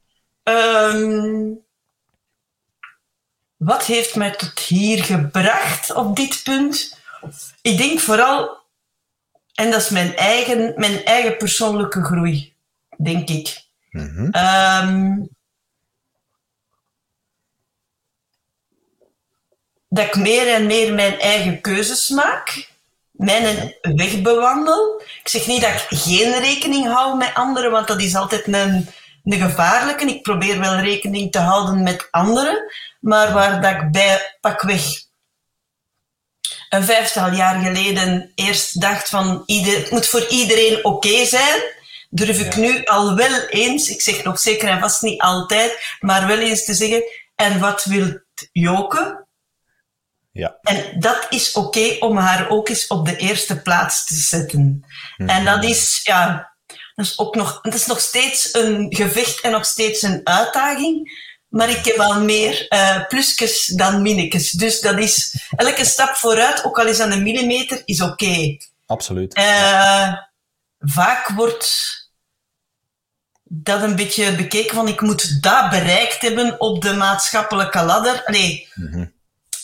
Ehm, 0.43 1.53
wat 3.57 3.83
heeft 3.83 4.15
mij 4.15 4.31
tot 4.31 4.59
hier 4.59 5.03
gebracht 5.03 5.93
op 5.93 6.15
dit 6.15 6.41
punt? 6.43 6.99
Ik 7.61 7.77
denk 7.77 7.99
vooral, 7.99 8.57
en 9.53 9.71
dat 9.71 9.81
is 9.81 9.89
mijn 9.89 10.15
eigen, 10.15 10.73
mijn 10.75 11.03
eigen 11.03 11.37
persoonlijke 11.37 12.03
groei, 12.03 12.55
denk 12.97 13.29
ik. 13.29 13.65
Ehm, 14.31 15.15
dat 19.89 20.05
ik 20.05 20.15
meer 20.15 20.47
en 20.47 20.65
meer 20.65 20.93
mijn 20.93 21.19
eigen 21.19 21.61
keuzes 21.61 22.09
maak, 22.09 22.69
mijn 23.11 23.75
weg 23.81 24.21
bewandel. 24.21 25.01
Ik 25.21 25.27
zeg 25.27 25.47
niet 25.47 25.61
dat 25.61 25.71
ik 25.71 25.85
geen 25.89 26.39
rekening 26.39 26.87
hou 26.87 27.17
met 27.17 27.33
anderen, 27.33 27.71
want 27.71 27.87
dat 27.87 28.01
is 28.01 28.15
altijd 28.15 28.47
een, 28.47 28.89
een 29.23 29.39
gevaarlijke. 29.39 30.05
Ik 30.05 30.21
probeer 30.21 30.59
wel 30.59 30.79
rekening 30.79 31.31
te 31.31 31.39
houden 31.39 31.83
met 31.83 32.07
anderen, 32.11 32.63
maar 32.99 33.33
waar 33.33 33.61
dat 33.61 33.71
ik 33.71 33.91
bij 33.91 34.37
pakweg 34.41 35.05
een 36.69 36.83
vijftal 36.83 37.31
jaar 37.31 37.63
geleden 37.63 38.31
eerst 38.35 38.81
dacht 38.81 39.09
van 39.09 39.43
ieder, 39.45 39.77
het 39.77 39.91
moet 39.91 40.07
voor 40.07 40.27
iedereen 40.27 40.85
oké 40.85 41.25
zijn, 41.25 41.61
durf 42.09 42.39
ik 42.39 42.55
nu 42.55 42.83
al 42.85 43.15
wel 43.15 43.41
eens, 43.49 43.89
ik 43.89 44.01
zeg 44.01 44.23
nog 44.23 44.39
zeker 44.39 44.69
en 44.69 44.79
vast 44.79 45.01
niet 45.01 45.21
altijd, 45.21 45.97
maar 45.99 46.27
wel 46.27 46.37
eens 46.37 46.65
te 46.65 46.73
zeggen, 46.73 47.03
en 47.35 47.59
wat 47.59 47.83
wil 47.83 48.19
Joke? 48.51 49.26
Ja. 50.37 50.57
En 50.61 50.99
dat 50.99 51.25
is 51.29 51.51
oké 51.51 51.95
om 51.99 52.17
haar 52.17 52.49
ook 52.49 52.69
eens 52.69 52.87
op 52.87 53.05
de 53.05 53.15
eerste 53.15 53.61
plaats 53.61 54.05
te 54.05 54.13
zetten. 54.13 54.85
En 55.17 55.45
dat 55.45 55.63
is, 55.63 55.99
ja, 56.03 56.53
dat 56.95 57.05
is 57.05 57.19
ook 57.19 57.35
nog, 57.35 57.61
dat 57.61 57.73
is 57.73 57.85
nog 57.85 57.99
steeds 57.99 58.53
een 58.53 58.95
gevecht 58.95 59.41
en 59.41 59.51
nog 59.51 59.65
steeds 59.65 60.01
een 60.01 60.21
uitdaging. 60.23 61.25
Maar 61.47 61.69
ik 61.69 61.85
heb 61.85 61.97
al 61.97 62.21
meer 62.21 62.67
eh 62.67 63.07
plusjes 63.07 63.65
dan 63.65 64.01
minnetjes. 64.01 64.51
Dus 64.51 64.79
dat 64.81 64.97
is, 64.97 65.35
elke 65.55 65.85
stap 65.85 66.15
vooruit, 66.15 66.63
ook 66.63 66.79
al 66.79 66.87
is 66.87 66.97
dat 66.97 67.11
een 67.11 67.23
millimeter, 67.23 67.81
is 67.85 68.01
oké. 68.01 68.57
Absoluut. 68.85 69.33
Eh, 69.33 70.13
vaak 70.79 71.27
wordt 71.27 71.95
dat 73.43 73.81
een 73.81 73.95
beetje 73.95 74.35
bekeken 74.35 74.75
van 74.75 74.87
ik 74.87 75.01
moet 75.01 75.43
dat 75.43 75.69
bereikt 75.69 76.21
hebben 76.21 76.59
op 76.59 76.81
de 76.81 76.93
maatschappelijke 76.93 77.83
ladder. 77.83 78.23
Nee, 78.25 78.67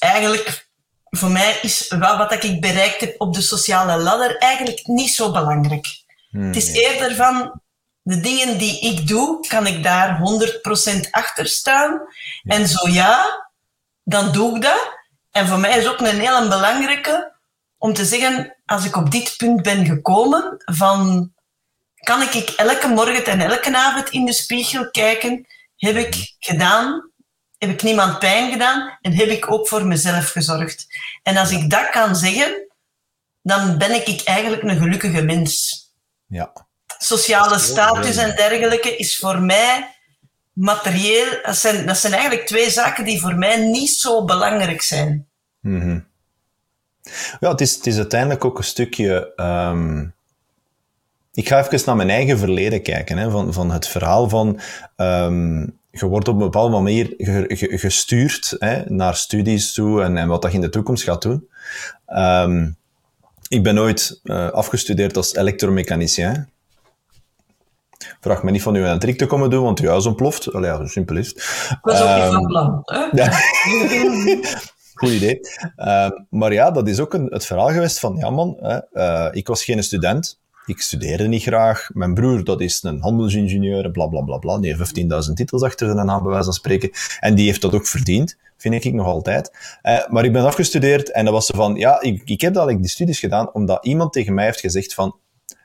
eigenlijk 0.04 0.68
voor 1.10 1.32
mij 1.32 1.60
is 1.62 1.88
wel 1.88 2.18
wat 2.18 2.44
ik 2.44 2.62
bereikt 2.62 3.00
heb 3.00 3.16
op 3.18 3.34
de 3.34 3.42
sociale 3.42 3.98
ladder 3.98 4.38
eigenlijk 4.38 4.88
niet 4.88 5.14
zo 5.14 5.32
belangrijk. 5.32 6.02
Het 6.32 6.56
is 6.56 6.72
eerder 6.72 7.16
van 7.16 7.62
de 8.02 8.20
dingen 8.20 8.58
die 8.58 8.80
ik 8.80 9.08
doe, 9.08 9.48
kan 9.48 9.68
ik 9.68 9.84
daar 9.84 10.20
100% 10.98 11.10
achter 11.12 11.48
staan? 11.48 12.02
En 12.44 12.68
zo 12.68 12.90
ja, 12.90 13.48
dan 14.04 14.32
doe 14.32 14.56
ik 14.56 14.62
dat. 14.62 14.98
En 15.32 15.48
voor 15.48 15.60
mij 15.60 15.78
is 15.78 15.88
ook 15.88 16.00
een 16.00 16.20
hele 16.20 16.48
belangrijke 16.48 17.34
om 17.78 17.94
te 17.94 18.06
zeggen, 18.06 18.56
als 18.66 18.86
ik 18.86 18.96
op 18.96 19.12
dit 19.12 19.34
punt 19.38 19.62
ben 19.62 19.86
gekomen, 19.86 20.64
van 20.66 21.32
kan 21.96 22.22
ik 22.22 22.50
elke 22.50 22.88
morgen 22.88 23.26
en 23.26 23.42
elke 23.42 23.78
avond 23.78 24.10
in 24.10 24.26
de 24.26 24.34
spiegel 24.34 24.92
kijken, 24.92 25.48
heb 25.76 25.96
ik 25.96 26.36
gedaan, 26.40 27.12
heb 27.66 27.74
ik 27.76 27.84
niemand 27.84 28.20
pijn 28.20 28.52
gedaan 28.52 28.98
en 29.02 29.14
heb 29.14 29.28
ik 29.28 29.52
ook 29.52 29.68
voor 29.68 29.86
mezelf 29.86 30.30
gezorgd. 30.30 30.88
En 31.24 31.38
als 31.38 31.52
ik 31.52 31.70
dat 31.70 31.90
kan 31.90 32.16
zeggen, 32.16 32.68
dan 33.42 33.78
ben 33.78 33.92
ik 34.08 34.22
eigenlijk 34.24 34.64
een 34.64 34.78
gelukkige 34.78 35.22
mens. 35.22 35.82
Ja. 36.28 36.52
Sociale 36.98 37.60
status 37.60 38.18
en 38.18 38.36
dergelijke 38.36 38.96
is 38.98 39.18
voor 39.18 39.40
mij 39.42 39.96
materieel, 40.54 41.26
dat 41.44 41.58
zijn, 41.58 41.86
dat 41.86 41.98
zijn 41.98 42.14
eigenlijk 42.14 42.48
twee 42.48 42.70
zaken 42.70 43.06
die 43.06 43.20
voor 43.22 43.36
mij 43.36 43.58
niet 43.58 43.90
zo 43.90 44.26
belangrijk 44.26 44.82
zijn. 44.82 45.28
Mhm. 45.60 46.00
Ja, 47.40 47.50
het 47.52 47.62
is, 47.62 47.76
het 47.76 47.88
is 47.88 47.98
uiteindelijk 47.98 48.46
ook 48.46 48.58
een 48.58 48.64
stukje. 48.64 49.34
ehm, 49.36 50.06
Ik 51.34 51.48
ga 51.48 51.66
even 51.68 51.82
naar 51.86 51.96
mijn 51.96 52.10
eigen 52.10 52.38
verleden 52.38 52.82
kijken. 52.84 53.18
Hè, 53.18 53.32
van, 53.32 53.54
van 53.54 53.72
het 53.72 53.88
verhaal 53.88 54.30
van. 54.30 54.60
ehm, 54.96 55.68
je 56.00 56.06
wordt 56.06 56.28
op 56.28 56.34
een 56.34 56.40
bepaalde 56.40 56.74
manier 56.76 57.14
ge- 57.18 57.46
ge- 57.48 57.78
gestuurd 57.78 58.56
hè, 58.60 58.84
naar 58.86 59.16
studies 59.16 59.74
toe 59.74 60.02
en, 60.04 60.18
en 60.18 60.28
wat 60.28 60.42
dat 60.42 60.52
je 60.52 60.58
in 60.58 60.64
de 60.64 60.70
toekomst 60.70 61.04
gaat 61.04 61.22
doen. 61.22 61.48
Ehm, 62.06 62.70
ik 63.48 63.64
ben 63.64 63.80
ooit 63.80 64.20
eh, 64.24 64.50
afgestudeerd 64.50 65.18
als 65.18 65.36
elektromechanicien. 65.36 66.48
Vraag 68.22 68.44
me 68.44 68.52
niet 68.52 68.62
van 68.62 68.76
u 68.76 68.86
een 68.86 69.00
trick 69.00 69.18
te 69.18 69.26
komen 69.26 69.50
doen, 69.50 69.64
want 69.64 69.80
uw 69.80 69.90
huis 69.90 70.06
ontploft. 70.06 70.54
Allee, 70.54 70.70
ja, 70.72 70.78
zo 70.78 70.86
simpel 70.86 71.16
is. 71.18 71.32
Ik 71.34 71.78
was 71.82 72.02
ook 72.02 72.08
niet 72.08 72.18
Ehm, 72.24 72.32
van 72.32 72.46
plan. 72.46 72.82
Hè? 72.86 73.28
Goed 74.94 75.10
idee. 75.10 75.40
Ehm, 75.76 76.12
maar 76.30 76.54
ja, 76.54 76.72
dat 76.72 76.88
is 76.88 77.00
ook 77.00 77.14
een, 77.14 77.26
het 77.30 77.46
verhaal 77.46 77.68
geweest 77.70 78.00
van, 78.00 78.16
ja 78.16 78.30
man, 78.30 78.58
hè, 78.62 78.78
eh, 78.92 79.28
ik 79.32 79.48
was 79.48 79.64
geen 79.64 79.84
student. 79.84 80.40
Ik 80.66 80.82
studeerde 80.82 81.28
niet 81.28 81.42
graag. 81.42 81.90
Mijn 81.94 82.14
broer, 82.14 82.44
dat 82.44 82.62
is 82.62 82.84
een 82.84 83.02
handelsingenieur, 83.02 83.92
bla 83.92 84.08
bla 84.08 84.22
bla 84.22 84.38
bla. 84.38 84.60
Die 84.60 84.76
heeft 84.76 85.00
15.000 85.28 85.34
titels 85.34 85.62
achter 85.64 85.92
zijn 85.92 86.06
naam, 86.06 86.22
bij 86.22 86.32
wijze 86.32 86.44
van 86.44 86.54
spreken. 86.54 86.90
En 87.20 87.36
die 87.36 87.46
heeft 87.46 87.62
dat 87.62 87.74
ook 87.74 87.88
verdiend, 87.88 88.38
vind 88.58 88.86
ik 88.86 88.94
nog 88.94 89.06
altijd. 89.06 89.52
Eh, 89.82 90.08
maar 90.10 90.26
ik 90.26 90.34
ben 90.34 90.46
afgestudeerd 90.46 91.12
en 91.12 91.26
dat 91.26 91.34
was 91.34 91.46
zo 91.46 91.56
van, 91.56 91.76
ja, 91.76 92.02
ik, 92.02 92.22
ik 92.26 92.42
heb 92.42 92.52
eigenlijk 92.52 92.82
die 92.82 92.92
studies 92.92 93.20
gedaan 93.20 93.54
omdat 93.54 93.86
iemand 93.86 94.14
tegen 94.14 94.34
mij 94.34 94.46
heeft 94.46 94.60
gezegd 94.60 94.94
van, 94.94 95.16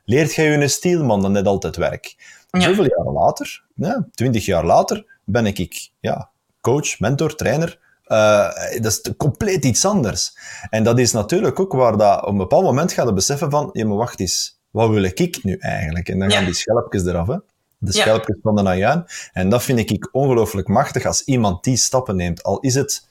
leert 0.05 0.35
jij 0.35 0.45
je 0.45 0.57
een 0.57 0.71
stielman 0.71 1.23
dan 1.23 1.33
net 1.33 1.47
altijd 1.47 1.77
werk? 1.77 2.17
Ja. 2.51 2.61
Zoveel 2.61 2.89
jaren 2.89 3.13
later, 3.13 3.65
ja, 3.75 4.09
20 4.13 4.45
jaar 4.45 4.65
later, 4.65 5.21
ben 5.25 5.47
ik, 5.47 5.59
ik 5.59 5.91
ja, 6.01 6.31
coach, 6.61 6.99
mentor, 6.99 7.35
trainer. 7.35 7.79
Eh, 8.05 8.49
dat 8.81 8.93
is 8.93 9.13
compleet 9.17 9.65
iets 9.65 9.85
anders. 9.85 10.37
En 10.71 10.85
dat 10.85 10.99
is 10.99 11.13
natuurlijk 11.13 11.61
ook 11.61 11.73
waar 11.73 11.97
dat 11.97 12.23
op 12.23 12.29
een 12.29 12.37
bepaald 12.37 12.65
moment 12.65 12.93
gaat 12.93 13.07
je 13.09 13.13
beseffen 13.13 13.51
van, 13.51 13.71
ja, 13.73 13.87
maar 13.87 13.97
wacht 13.97 14.21
eens, 14.21 14.58
wat 14.79 14.91
wil 14.91 15.03
ik 15.03 15.39
nu 15.43 15.57
eigenlijk? 15.59 16.09
En 16.09 16.19
dan 16.19 16.31
gaan 16.31 16.41
Ja. 16.41 16.47
die 16.47 16.55
schelpjes 16.55 17.05
eraf, 17.05 17.27
hè. 17.27 17.37
De 17.79 17.93
Ja. 17.93 18.01
schelpjes 18.01 18.37
van 18.43 18.57
de 18.57 18.63
najuin. 18.63 19.05
En 19.33 19.49
dat 19.49 19.63
vind 19.63 19.91
ik 19.91 20.09
ongelooflijk 20.13 20.69
machtig 20.69 21.05
als 21.07 21.23
iemand 21.25 21.65
die 21.65 21.77
stappen 21.77 22.17
neemt. 22.17 22.43
Al 22.43 22.61
is 22.61 22.75
het 22.75 23.07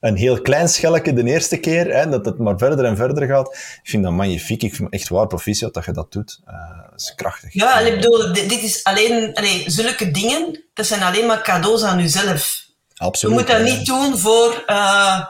een 0.00 0.16
heel 0.16 0.40
klein 0.40 0.68
schelletje 0.68 1.12
de 1.12 1.24
eerste 1.24 1.56
keer, 1.56 1.94
hè, 1.94 2.08
dat 2.08 2.24
het 2.24 2.38
maar 2.38 2.58
verder 2.58 2.84
en 2.84 2.96
verder 2.96 3.26
gaat. 3.26 3.48
Ik 3.82 3.90
vind 3.90 4.02
dat 4.02 4.12
magnifiek. 4.12 4.62
Ik 4.62 4.74
vind 4.74 4.92
echt 4.92 5.08
waar 5.08 5.26
proficiat 5.26 5.74
dat 5.74 5.84
je 5.84 5.92
dat 5.92 6.12
doet. 6.12 6.40
Eh, 6.44 6.54
dat 6.90 7.00
is 7.00 7.14
krachtig. 7.14 7.52
Ja, 7.52 7.80
en 7.80 7.86
ik 7.86 7.94
bedoel, 7.94 8.32
dit 8.32 8.48
dit 8.48 8.62
is 8.62 8.84
alleen, 8.84 9.34
allee, 9.34 9.64
zulke 9.66 10.10
dingen, 10.10 10.64
dat 10.74 10.86
zijn 10.86 11.02
alleen 11.02 11.26
maar 11.26 11.42
cadeaus 11.42 11.82
aan 11.82 11.98
jezelf. 11.98 12.64
Je 12.88 13.04
Absoluut. 13.04 13.36
moet 13.36 13.46
dat 13.46 13.56
ja. 13.68 13.74
niet 13.74 13.86
doen 13.86 14.18
voor 14.18 14.62
eh, 14.66 15.20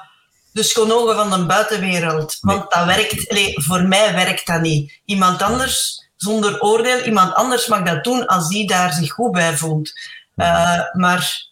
de 0.53 0.63
schonogen 0.63 1.15
van 1.15 1.41
de 1.41 1.47
buitenwereld. 1.47 2.37
Want 2.41 2.71
dat 2.71 2.85
werkt, 2.85 3.29
allee, 3.29 3.55
voor 3.63 3.83
mij 3.83 4.15
werkt 4.15 4.47
dat 4.47 4.61
niet. 4.61 5.01
Iemand 5.05 5.43
anders, 5.43 6.07
zonder 6.17 6.61
oordeel, 6.61 7.01
iemand 7.01 7.35
anders 7.35 7.67
mag 7.67 7.83
dat 7.83 8.05
doen 8.05 8.27
als 8.27 8.49
die 8.49 8.67
daar 8.67 8.93
zich 8.93 9.13
goed 9.13 9.33
bij 9.33 9.57
voelt. 9.57 9.93
Eh, 10.37 10.81
maar 10.93 11.51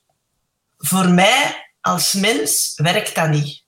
voor 0.78 1.08
mij 1.08 1.68
als 1.80 2.12
mens 2.12 2.72
werkt 2.76 3.14
dat 3.14 3.28
niet. 3.28 3.62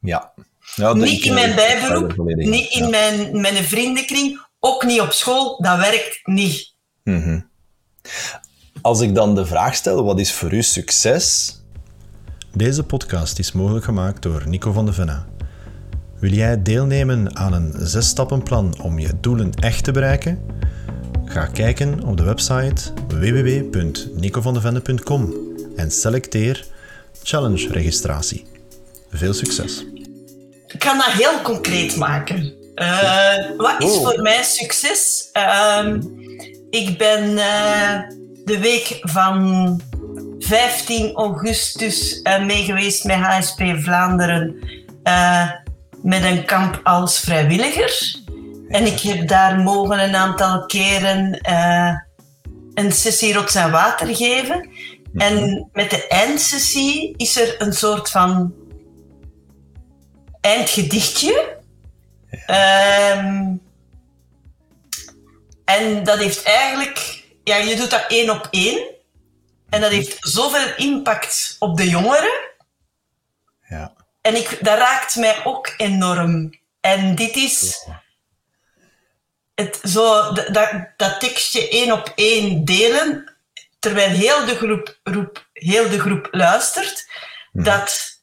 Ja. 0.00 0.32
ja 0.74 0.84
dat- 0.86 0.96
niet 0.96 1.24
in 1.24 1.34
mijn 1.34 1.50
er 1.50 1.54
bijberoep, 1.54 2.16
niet 2.36 2.70
in 2.70 2.82
Ja. 2.82 2.88
mijn, 2.88 3.40
mijn 3.40 3.64
vriendenkring, 3.64 4.40
ook 4.60 4.82
niet 4.84 5.00
op 5.00 5.12
school. 5.12 5.62
Dat 5.62 5.78
werkt 5.78 6.20
niet. 6.26 6.74
Mhm. 7.04 7.40
Als 8.82 9.00
ik 9.00 9.14
dan 9.14 9.34
de 9.34 9.46
vraag 9.46 9.74
stel, 9.74 10.04
wat 10.04 10.20
is 10.20 10.32
voor 10.32 10.52
u 10.52 10.62
succes? 10.62 11.56
Deze 12.54 12.82
podcast 12.84 13.38
is 13.38 13.52
mogelijk 13.52 13.84
gemaakt 13.84 14.22
door 14.22 14.42
Nico 14.48 14.72
van 14.72 14.86
de 14.86 14.92
Venne. 14.92 15.18
Wil 16.18 16.30
jij 16.32 16.62
deelnemen 16.62 17.36
aan 17.36 17.52
een 17.52 17.74
zes-stappenplan 17.78 18.80
om 18.82 18.98
je 18.98 19.10
doelen 19.20 19.52
echt 19.54 19.84
te 19.84 19.92
bereiken? 19.92 20.38
Ga 21.24 21.46
kijken 21.46 22.02
op 22.04 22.16
de 22.16 22.22
website 22.22 22.82
www.nicovandevenne.com 23.08 25.34
en 25.76 25.90
selecteer 25.90 26.66
Challenge 27.22 27.68
registratie. 27.68 28.46
Veel 29.10 29.32
succes! 29.34 29.86
Ik 30.66 30.78
kan 30.78 30.96
dat 30.96 31.06
heel 31.06 31.40
concreet 31.42 31.96
maken. 31.96 32.52
Eh, 32.74 33.34
wat 33.56 33.82
is 33.82 33.90
Oh. 33.90 34.02
voor 34.02 34.22
mij 34.22 34.42
succes? 34.42 35.28
Ehm, 35.32 36.00
Ik 36.70 36.98
ben 36.98 37.30
uh, 37.30 37.98
de 38.44 38.58
week 38.60 38.98
van 39.02 39.80
15 40.42 41.14
augustus 41.14 42.20
uh, 42.22 42.44
mee 42.44 42.72
met 43.02 43.16
HSP 43.16 43.62
Vlaanderen 43.76 44.56
uh, 45.04 45.50
met 46.02 46.22
een 46.22 46.44
kamp 46.44 46.80
als 46.84 47.20
vrijwilliger. 47.20 48.20
En 48.68 48.86
ik 48.86 49.00
heb 49.00 49.28
daar 49.28 49.58
mogen 49.58 50.02
een 50.02 50.16
aantal 50.16 50.66
keren 50.66 51.38
een 52.74 52.92
sessie 52.92 53.34
rots 53.34 53.54
en 53.54 53.70
water 53.70 54.16
geven. 54.16 54.68
En 55.14 55.68
met 55.72 55.90
de 55.90 56.06
eindsessie 56.06 57.14
is 57.16 57.36
er 57.36 57.54
een 57.58 57.72
soort 57.72 58.10
van 58.10 58.54
eindgedichtje. 60.40 61.56
Um, 63.16 63.60
en 65.64 66.04
dat 66.04 66.18
heeft 66.18 66.42
eigenlijk, 66.42 67.24
ja, 67.44 67.56
je 67.56 67.76
doet 67.76 67.90
dat 67.90 68.04
één 68.08 68.30
op 68.30 68.48
één. 68.50 68.91
En 69.72 69.80
dat 69.80 69.90
heeft 69.90 70.16
zoveel 70.20 70.76
impact 70.76 71.56
op 71.58 71.76
de 71.76 71.88
jongeren. 71.88 72.50
Ja. 73.68 73.92
En 74.20 74.36
ik, 74.36 74.58
dat 74.60 74.78
raakt 74.78 75.16
mij 75.16 75.44
ook 75.44 75.74
enorm. 75.76 76.60
En 76.80 77.14
dit 77.14 77.36
is 77.36 77.86
het, 79.54 79.80
zo, 79.82 80.32
dat, 80.32 80.86
dat 80.96 81.20
tekstje 81.20 81.68
één 81.68 81.92
op 81.92 82.12
één 82.14 82.64
delen, 82.64 83.34
terwijl 83.78 84.10
heel 84.10 84.44
de 84.44 84.56
groep, 84.56 85.48
heel 85.52 85.88
de 85.88 86.00
groep 86.00 86.28
luistert, 86.30 87.06
mhm. 87.52 87.64
dat 87.64 88.20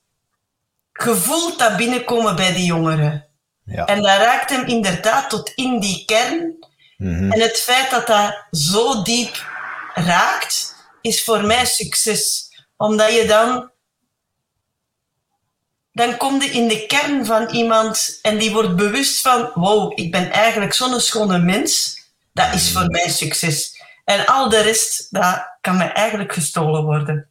gevoel 0.94 1.58
dat 1.58 1.78
binnenkomen 1.78 2.36
bij 2.36 2.54
die 2.54 2.66
jongeren. 2.66 3.26
Ja. 3.66 3.86
En 3.86 4.02
dat 4.02 4.18
raakt 4.18 4.50
hem 4.50 4.66
inderdaad 4.66 5.30
tot 5.30 5.52
in 5.56 5.80
die 5.80 6.06
kern. 6.06 6.68
Mhm. 6.98 7.32
En 7.32 7.42
het 7.42 7.60
feit 7.60 7.90
dat 7.90 8.08
dat 8.08 8.46
zo 8.52 9.02
diep 9.02 9.48
raakt, 9.94 10.78
is 11.02 11.24
voor 11.24 11.44
mij 11.44 11.66
succes. 11.66 12.50
Omdat 12.78 13.14
je 13.14 13.26
dan... 13.28 13.72
Dan 15.92 16.18
kom 16.18 16.42
je 16.42 16.50
in 16.50 16.68
de 16.68 16.86
kern 16.86 17.26
van 17.26 17.50
iemand 17.50 18.20
en 18.22 18.38
die 18.38 18.52
wordt 18.52 18.76
bewust 18.76 19.22
van... 19.22 19.52
Wow, 19.54 20.00
ik 20.00 20.12
ben 20.12 20.32
eigenlijk 20.32 20.74
zo'n 20.74 21.00
schone 21.00 21.40
mens. 21.40 22.00
Dat 22.34 22.54
is 22.54 22.72
voor 22.72 22.86
mij 22.86 23.10
succes. 23.10 23.82
En 24.06 24.26
al 24.26 24.50
de 24.50 24.62
rest, 24.62 25.08
dat 25.10 25.58
kan 25.62 25.78
mij 25.78 25.92
eigenlijk 25.92 26.34
gestolen 26.34 26.84
worden. 26.84 27.29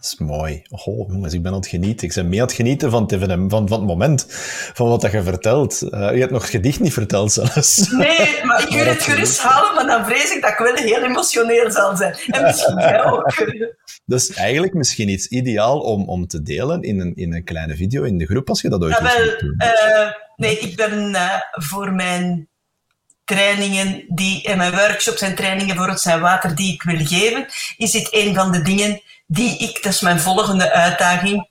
Dat 0.00 0.06
is 0.06 0.18
mooi. 0.18 0.62
Oh, 0.68 1.10
jongens, 1.10 1.34
ik 1.34 1.42
ben 1.42 1.52
aan 1.52 1.58
het 1.58 1.66
genieten. 1.66 2.08
Ik 2.08 2.14
ben 2.14 2.28
mee 2.28 2.40
aan 2.40 2.46
het 2.46 2.54
genieten 2.54 2.90
van 2.90 3.02
het, 3.02 3.20
van, 3.50 3.68
van 3.68 3.78
het 3.78 3.86
moment, 3.86 4.26
van 4.74 4.88
wat 4.88 5.02
je 5.02 5.22
vertelt. 5.22 5.82
Uh, 5.82 6.12
je 6.12 6.18
hebt 6.20 6.30
nog 6.30 6.42
het 6.42 6.50
gedicht 6.50 6.80
niet 6.80 6.92
verteld 6.92 7.32
zelfs. 7.32 7.90
Nee, 7.90 8.44
maar 8.44 8.62
ik 8.62 8.68
wil 8.68 8.84
het 8.84 9.02
gerust 9.02 9.40
halen, 9.40 9.74
maar 9.74 9.86
dan 9.86 10.04
vrees 10.04 10.34
ik 10.34 10.42
dat 10.42 10.50
ik 10.50 10.58
wel 10.58 10.74
heel 10.74 11.02
emotioneel 11.02 11.70
zal 11.70 11.96
zijn. 11.96 12.16
En 12.26 12.42
misschien 12.42 12.78
jij 12.78 13.04
ook. 13.04 13.34
Dus 14.04 14.30
eigenlijk 14.30 14.74
misschien 14.74 15.08
iets 15.08 15.26
ideaal 15.26 15.80
om, 15.80 16.08
om 16.08 16.26
te 16.26 16.42
delen 16.42 16.82
in 16.82 17.00
een, 17.00 17.14
in 17.14 17.34
een 17.34 17.44
kleine 17.44 17.76
video 17.76 18.02
in 18.02 18.18
de 18.18 18.26
groep, 18.26 18.48
als 18.48 18.60
je 18.60 18.68
dat 18.68 18.82
ooit 18.82 18.98
ja, 18.98 19.02
wel, 19.02 19.42
uh, 19.68 20.12
Nee, 20.36 20.58
ik 20.58 20.76
ben 20.76 21.10
uh, 21.10 21.34
voor 21.50 21.92
mijn 21.92 22.48
trainingen 23.24 24.04
die, 24.08 24.42
en 24.44 24.56
mijn 24.56 24.74
workshops 24.74 25.20
en 25.20 25.34
trainingen 25.34 25.76
voor 25.76 25.88
het 25.88 26.00
zijn 26.00 26.20
water 26.20 26.54
die 26.54 26.72
ik 26.72 26.82
wil 26.82 27.06
geven, 27.06 27.46
is 27.76 27.90
dit 27.90 28.08
een 28.10 28.34
van 28.34 28.52
de 28.52 28.62
dingen 28.62 29.00
die 29.30 29.58
ik, 29.58 29.82
dat 29.82 29.92
is 29.92 30.00
mijn 30.00 30.20
volgende 30.20 30.72
uitdaging, 30.72 31.48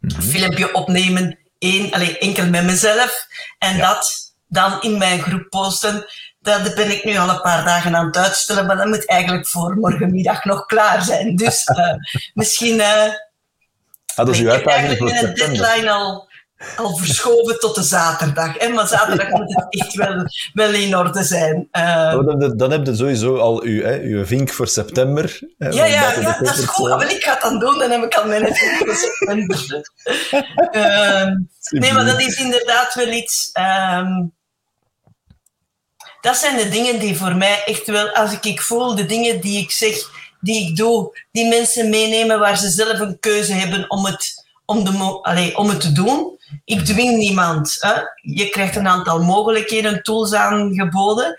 een 0.00 0.22
filmpje 0.22 0.74
opnemen, 0.74 1.38
één, 1.58 1.92
alleen, 1.92 2.18
enkel 2.18 2.46
met 2.46 2.64
mezelf, 2.64 3.26
en 3.58 3.78
dat 3.78 4.34
dan 4.48 4.80
in 4.80 4.98
mijn 4.98 5.20
groep 5.20 5.46
posten. 5.48 6.06
Dat 6.40 6.74
ben 6.74 6.90
ik 6.90 7.04
nu 7.04 7.16
al 7.16 7.28
een 7.28 7.40
paar 7.40 7.64
dagen 7.64 7.96
aan 7.96 8.06
het 8.06 8.16
uitstellen, 8.16 8.66
maar 8.66 8.76
dat 8.76 8.86
moet 8.86 9.06
eigenlijk 9.06 9.48
voor 9.48 9.76
morgenmiddag 9.76 10.44
nog 10.44 10.66
klaar 10.66 11.02
zijn. 11.02 11.36
Dus 11.36 11.66
uh, 11.66 11.94
misschien... 12.34 12.76
Uh, 12.76 13.02
ah, 13.02 14.26
dat 14.26 14.28
is 14.28 14.40
uw 14.40 14.50
uitdaging 14.50 14.98
voor 14.98 15.08
september. 15.08 15.44
een 15.44 15.54
deadline 15.54 15.90
al 15.90 16.25
al 16.76 16.96
verschoven 16.96 17.58
tot 17.58 17.74
de 17.74 17.82
zaterdag. 17.82 18.58
Hè? 18.58 18.68
Maar 18.68 18.86
zaterdag 18.86 19.28
moet 19.28 19.54
het 19.54 19.66
echt 19.68 19.94
wel, 19.94 20.24
wel 20.52 20.72
in 20.72 20.96
orde 20.96 21.22
zijn. 21.22 21.68
Uh, 21.72 22.52
dan, 22.56 22.70
heb 22.70 22.86
je 22.86 22.94
sowieso 22.94 23.36
al 23.36 23.62
uw, 23.62 23.82
hè, 23.82 24.00
uw 24.00 24.26
vink 24.26 24.50
voor 24.50 24.68
september. 24.68 25.38
Hè, 25.58 25.68
ja, 25.68 25.84
ja, 25.84 26.12
ja 26.12 26.38
dat 26.40 26.58
is 26.58 26.64
goed. 26.64 27.12
Ik 27.12 27.22
ga 27.24 27.32
het 27.32 27.40
dan 27.40 27.58
doen, 27.58 27.78
dan 27.78 27.90
heb 27.90 28.02
ik 28.02 28.14
al 28.14 28.26
mijn 28.26 28.54
vink 28.54 28.76
voor 28.76 28.94
september. 28.94 29.84
uh, 30.72 31.26
nee, 31.80 31.92
maar 31.92 32.04
dat 32.04 32.20
is 32.20 32.36
inderdaad 32.40 32.94
wel 32.94 33.08
iets... 33.08 33.50
Um, 33.98 34.34
dat 36.20 36.36
zijn 36.36 36.56
de 36.56 36.68
dingen 36.68 36.98
die 36.98 37.16
voor 37.16 37.36
mij 37.36 37.62
echt 37.64 37.86
wel, 37.86 38.08
als 38.08 38.32
ik, 38.32 38.44
ik 38.44 38.60
voel, 38.60 38.94
de 38.94 39.06
dingen 39.06 39.40
die 39.40 39.62
ik 39.62 39.70
zeg, 39.70 39.96
die 40.40 40.68
ik 40.68 40.76
doe, 40.76 41.18
die 41.32 41.48
mensen 41.48 41.90
meenemen 41.90 42.38
waar 42.38 42.58
ze 42.58 42.68
zelf 42.68 43.00
een 43.00 43.18
keuze 43.18 43.52
hebben 43.52 43.90
om 43.90 44.04
het, 44.04 44.45
om 44.66 44.84
de, 44.84 45.20
allez, 45.22 45.54
om 45.54 45.68
het 45.68 45.80
te 45.80 45.92
doen. 45.92 46.38
Ik 46.64 46.84
dwing 46.84 47.16
niemand. 47.16 47.76
Hè. 47.80 47.92
Je 48.22 48.48
krijgt 48.48 48.76
een 48.76 48.88
aantal 48.88 49.22
mogelijkheden, 49.22 50.02
tools 50.02 50.32
aangeboden. 50.32 51.36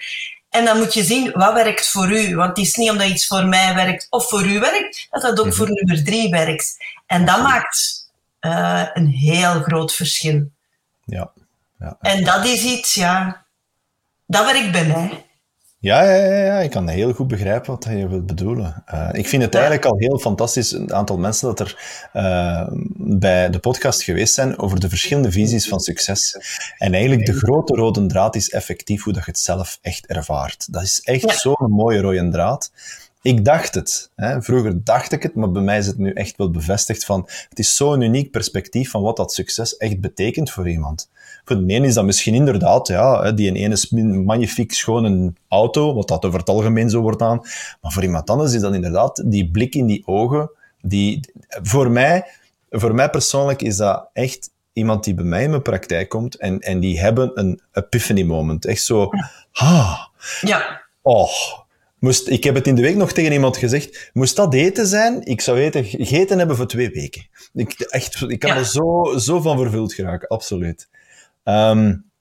En 0.49 0.65
dan 0.65 0.77
moet 0.77 0.93
je 0.93 1.03
zien, 1.03 1.31
wat 1.31 1.53
werkt 1.53 1.89
voor 1.89 2.11
u? 2.11 2.35
Want 2.35 2.49
het 2.49 2.65
is 2.65 2.75
niet 2.75 2.89
omdat 2.89 3.07
iets 3.07 3.25
voor 3.25 3.45
mij 3.45 3.75
werkt 3.75 4.07
of 4.09 4.29
voor 4.29 4.45
u 4.45 4.59
werkt, 4.59 5.07
dat 5.09 5.21
dat 5.21 5.39
ook 5.39 5.53
voor 5.53 5.65
mhm. 5.69 5.75
nummer 5.75 6.03
drie 6.03 6.29
werkt. 6.29 6.77
En 7.05 7.25
dat 7.25 7.41
maakt 7.41 8.09
uh, 8.41 8.83
een 8.93 9.07
heel 9.07 9.61
groot 9.61 9.93
verschil. 9.93 10.49
Ja. 11.05 11.31
ja. 11.79 11.97
En 12.01 12.23
dat 12.23 12.45
is 12.45 12.63
iets, 12.63 12.93
ja, 12.93 13.45
dat 14.25 14.45
werkt 14.45 14.71
bij 14.71 14.85
mij. 14.85 15.26
Ja, 15.79 16.03
ja, 16.03 16.15
ja, 16.15 16.43
ja, 16.43 16.59
ik 16.59 16.69
kan 16.69 16.87
heel 16.87 17.13
goed 17.13 17.27
begrijpen 17.27 17.71
wat 17.71 17.83
je 17.83 18.07
wilt 18.07 18.25
bedoelen. 18.25 18.83
Uh, 18.93 19.09
ik 19.11 19.27
vind 19.27 19.43
het 19.43 19.53
eigenlijk 19.55 19.85
al 19.85 19.97
heel 19.97 20.19
fantastisch, 20.19 20.71
een 20.71 20.93
aantal 20.93 21.17
mensen 21.17 21.47
dat 21.47 21.59
er 21.59 21.77
uh, 22.13 22.67
bij 22.97 23.49
de 23.49 23.59
podcast 23.59 24.03
geweest 24.03 24.33
zijn 24.33 24.59
over 24.59 24.79
de 24.79 24.89
verschillende 24.89 25.31
visies 25.31 25.67
van 25.67 25.79
succes. 25.79 26.37
En 26.77 26.93
eigenlijk 26.93 27.25
de 27.25 27.33
grote 27.33 27.75
rode 27.75 28.05
draad 28.05 28.35
is 28.35 28.49
effectief 28.49 29.03
hoe 29.03 29.13
dat 29.13 29.25
je 29.25 29.31
het 29.31 29.39
zelf 29.39 29.79
echt 29.81 30.05
ervaart. 30.05 30.73
Dat 30.73 30.81
is 30.81 31.01
echt 31.03 31.39
zo'n 31.39 31.71
mooie 31.71 32.01
rode 32.01 32.29
draad. 32.29 32.71
Ik 33.21 33.45
dacht 33.45 33.75
het. 33.75 34.11
Hè. 34.15 34.41
Vroeger 34.41 34.83
dacht 34.83 35.11
ik 35.11 35.23
het, 35.23 35.35
maar 35.35 35.51
bij 35.51 35.61
mij 35.61 35.77
is 35.77 35.87
het 35.87 35.97
nu 35.97 36.11
echt 36.11 36.37
wel 36.37 36.51
bevestigd 36.51 37.05
van 37.05 37.29
het 37.49 37.59
is 37.59 37.75
zo'n 37.75 38.01
uniek 38.01 38.31
perspectief 38.31 38.89
van 38.89 39.01
wat 39.01 39.17
dat 39.17 39.33
succes 39.33 39.77
echt 39.77 39.99
betekent 39.99 40.51
voor 40.51 40.69
iemand. 40.69 41.09
Voor 41.47 41.65
de 41.65 41.73
ene 41.73 41.87
is 41.87 41.93
dat 41.93 42.05
misschien 42.05 42.33
inderdaad, 42.33 42.87
ja, 42.87 43.31
die 43.31 43.51
ene 43.51 43.73
is 43.73 43.89
magnifiek 43.89 44.73
schone 44.73 45.33
auto, 45.47 45.93
wat 45.93 46.07
dat 46.07 46.25
over 46.25 46.39
het 46.39 46.49
algemeen 46.49 46.89
zo 46.89 47.01
wordt 47.01 47.21
aan. 47.21 47.37
Maar 47.81 47.91
voor 47.91 48.03
iemand 48.03 48.29
anders 48.29 48.53
is 48.53 48.61
dat 48.61 48.73
inderdaad 48.73 49.23
die 49.25 49.51
blik 49.51 49.75
in 49.75 49.85
die 49.85 50.03
ogen, 50.05 50.51
die, 50.81 51.19
voor 51.47 51.91
mij, 51.91 52.25
voor 52.69 52.95
mij 52.95 53.09
persoonlijk 53.09 53.61
is 53.61 53.77
dat 53.77 54.09
echt 54.13 54.49
iemand 54.73 55.03
die 55.03 55.13
bij 55.13 55.25
mij 55.25 55.43
in 55.43 55.49
mijn 55.49 55.61
praktijk 55.61 56.09
komt 56.09 56.35
en, 56.35 56.59
en 56.59 56.79
die 56.79 56.99
hebben 56.99 57.31
een 57.33 57.61
epiphany 57.71 58.23
moment. 58.23 58.65
Echt 58.65 58.83
zo, 58.83 59.09
ah, 59.51 59.99
ja. 60.41 60.81
oh, 61.01 61.31
Moest, 61.99 62.27
ik 62.27 62.43
heb 62.43 62.55
het 62.55 62.67
in 62.67 62.75
de 62.75 62.81
week 62.81 62.95
nog 62.95 63.11
tegen 63.11 63.31
iemand 63.31 63.57
gezegd. 63.57 64.09
Moest 64.13 64.35
dat 64.35 64.53
eten 64.53 64.87
zijn? 64.87 65.25
Ik 65.25 65.41
zou 65.41 65.59
eten, 65.59 65.83
gegeten 65.85 66.37
hebben 66.37 66.55
voor 66.55 66.67
twee 66.67 66.89
weken. 66.89 67.27
Ik, 67.53 67.79
echt, 67.79 68.21
ik 68.27 68.39
kan 68.39 68.57
er 68.57 68.65
zo, 68.65 69.13
zo 69.17 69.41
van 69.41 69.57
vervuld 69.57 69.93
geraken, 69.93 70.27
absoluut. 70.27 70.89
Um, 71.49 72.11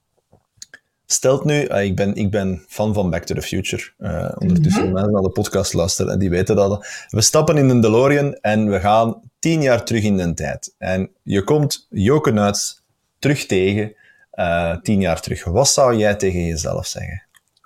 stelt 1.07 1.45
nu, 1.45 1.69
uh, 1.69 1.85
ik, 1.85 1.97
ben, 1.97 2.15
ik 2.15 2.31
ben 2.31 2.65
fan 2.69 2.95
van 2.95 3.11
Back 3.11 3.25
to 3.25 3.35
the 3.35 3.43
Future. 3.43 3.93
Uh, 3.99 4.31
ondertussen 4.39 4.81
mm 4.81 4.87
-hmm. 4.87 4.95
mensen 4.95 5.12
naar 5.12 5.23
de 5.23 5.31
podcast 5.31 5.73
luisteren 5.73 6.12
en 6.12 6.19
die 6.19 6.31
weten 6.31 6.57
dat. 6.57 6.87
We 7.09 7.21
stappen 7.21 7.57
in 7.57 7.69
een 7.69 7.81
DeLorean 7.81 8.35
en 8.35 8.71
we 8.71 8.81
gaan 8.81 9.31
tien 9.39 9.62
jaar 9.62 9.85
terug 9.85 10.03
in 10.03 10.17
de 10.17 10.35
tijd. 10.35 10.75
En 10.79 11.11
je 11.23 11.45
komt 11.45 11.87
Joke 11.91 12.31
Nuits 12.31 12.83
terug 13.19 13.47
tegen, 13.47 13.95
uh, 14.35 14.77
tien 14.77 15.01
jaar 15.01 15.21
terug. 15.21 15.45
Wat 15.45 15.69
zou 15.69 15.97
jij 15.97 16.15
tegen 16.15 16.45
jezelf 16.45 16.87
zeggen? 16.87 17.23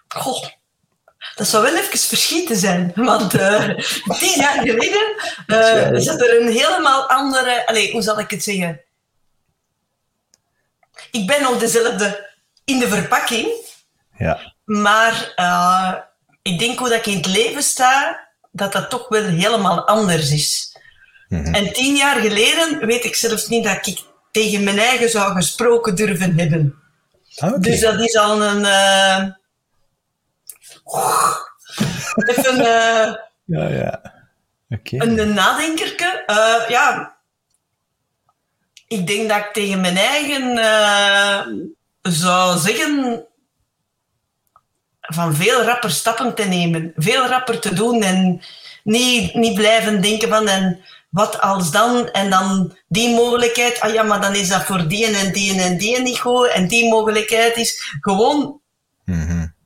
Goh. 0.09 0.45
Dat 1.35 1.47
zou 1.47 1.63
wel 1.63 1.77
even 1.77 1.99
verschieten 1.99 2.57
zijn, 2.57 2.93
want 2.95 3.35
uh, 3.35 3.69
tien 4.19 4.41
jaar 4.41 4.63
geleden 4.65 6.03
zat 6.03 6.21
er 6.21 6.41
een 6.41 6.53
helemaal 6.53 7.09
andere... 7.09 7.67
Allez, 7.67 7.91
hoe 7.91 8.03
zal 8.03 8.19
ik 8.19 8.31
het 8.31 8.43
zeggen? 8.43 8.81
Ik 11.11 11.27
ben 11.27 11.43
nog 11.43 11.59
dezelfde 11.59 12.31
in 12.65 12.79
de 12.79 12.89
verpakking, 12.89 13.49
ja. 14.19 14.55
maar 14.65 15.33
uh, 15.37 15.95
ik 16.43 16.59
denk 16.59 16.79
hoe 16.79 16.89
dat 16.89 16.99
ik 16.99 17.07
in 17.07 17.17
het 17.17 17.27
leven 17.27 17.63
sta, 17.63 18.21
dat 18.53 18.73
dat 18.73 18.91
toch 18.91 19.09
wel 19.09 19.25
helemaal 19.25 19.87
anders 19.87 20.31
is. 20.31 20.77
Mm 21.29 21.45
-hmm. 21.45 21.55
En 21.55 21.73
tien 21.73 21.97
jaar 21.97 22.21
geleden 22.21 22.87
weet 22.87 23.05
ik 23.05 23.15
zelfs 23.15 23.49
niet 23.49 23.65
dat 23.65 23.87
ik 23.87 23.99
tegen 24.31 24.65
mijn 24.65 24.79
eigen 24.79 25.11
zou 25.11 25.33
gesproken 25.33 25.95
durven 25.95 26.39
hebben. 26.39 26.75
Ah, 27.37 27.49
okay. 27.49 27.61
Dus 27.61 27.81
dat 27.81 28.01
is 28.01 28.17
al 28.17 28.43
een 28.43 28.65
Even 32.15 32.59
uh, 32.59 33.15
ja, 33.57 33.69
ja. 33.69 34.13
Okay. 34.69 35.01
een, 35.01 35.19
een 35.19 35.35
nadenkerke. 35.35 36.25
Uh, 36.27 36.69
ja, 36.69 37.17
ik 38.91 39.07
denk 39.07 39.29
dat 39.29 39.39
ik 39.39 39.53
tegen 39.53 39.81
mijn 39.81 39.97
eigen 39.97 40.57
uh, 40.57 41.41
zou 42.03 42.59
zeggen 42.59 43.25
van 45.01 45.35
veel 45.35 45.63
rapper 45.63 45.91
stappen 45.91 46.35
te 46.35 46.45
nemen. 46.45 46.93
Veel 46.97 47.27
rapper 47.27 47.61
te 47.61 47.75
doen 47.75 48.03
en 48.03 48.43
niet, 48.85 49.35
niet 49.35 49.55
blijven 49.55 50.03
denken 50.03 50.29
van 50.29 50.49
en 50.49 50.81
wat 51.11 51.41
als 51.41 51.71
dan 51.71 52.09
en 52.11 52.31
dan 52.31 52.77
die 52.89 53.15
mogelijkheid. 53.15 53.81
Ah 53.81 53.93
ja, 53.93 54.03
maar 54.03 54.21
dan 54.21 54.35
is 54.35 54.49
dat 54.49 54.65
voor 54.65 54.89
die 54.89 55.07
en 55.07 55.33
die 55.33 55.61
en 55.61 55.79
die 55.79 56.01
niet 56.01 56.19
goed. 56.19 56.49
En 56.49 56.69
die 56.69 56.89
mogelijkheid 56.89 57.57
is 57.57 57.97
gewoon 58.01 58.61
mm 59.05 59.59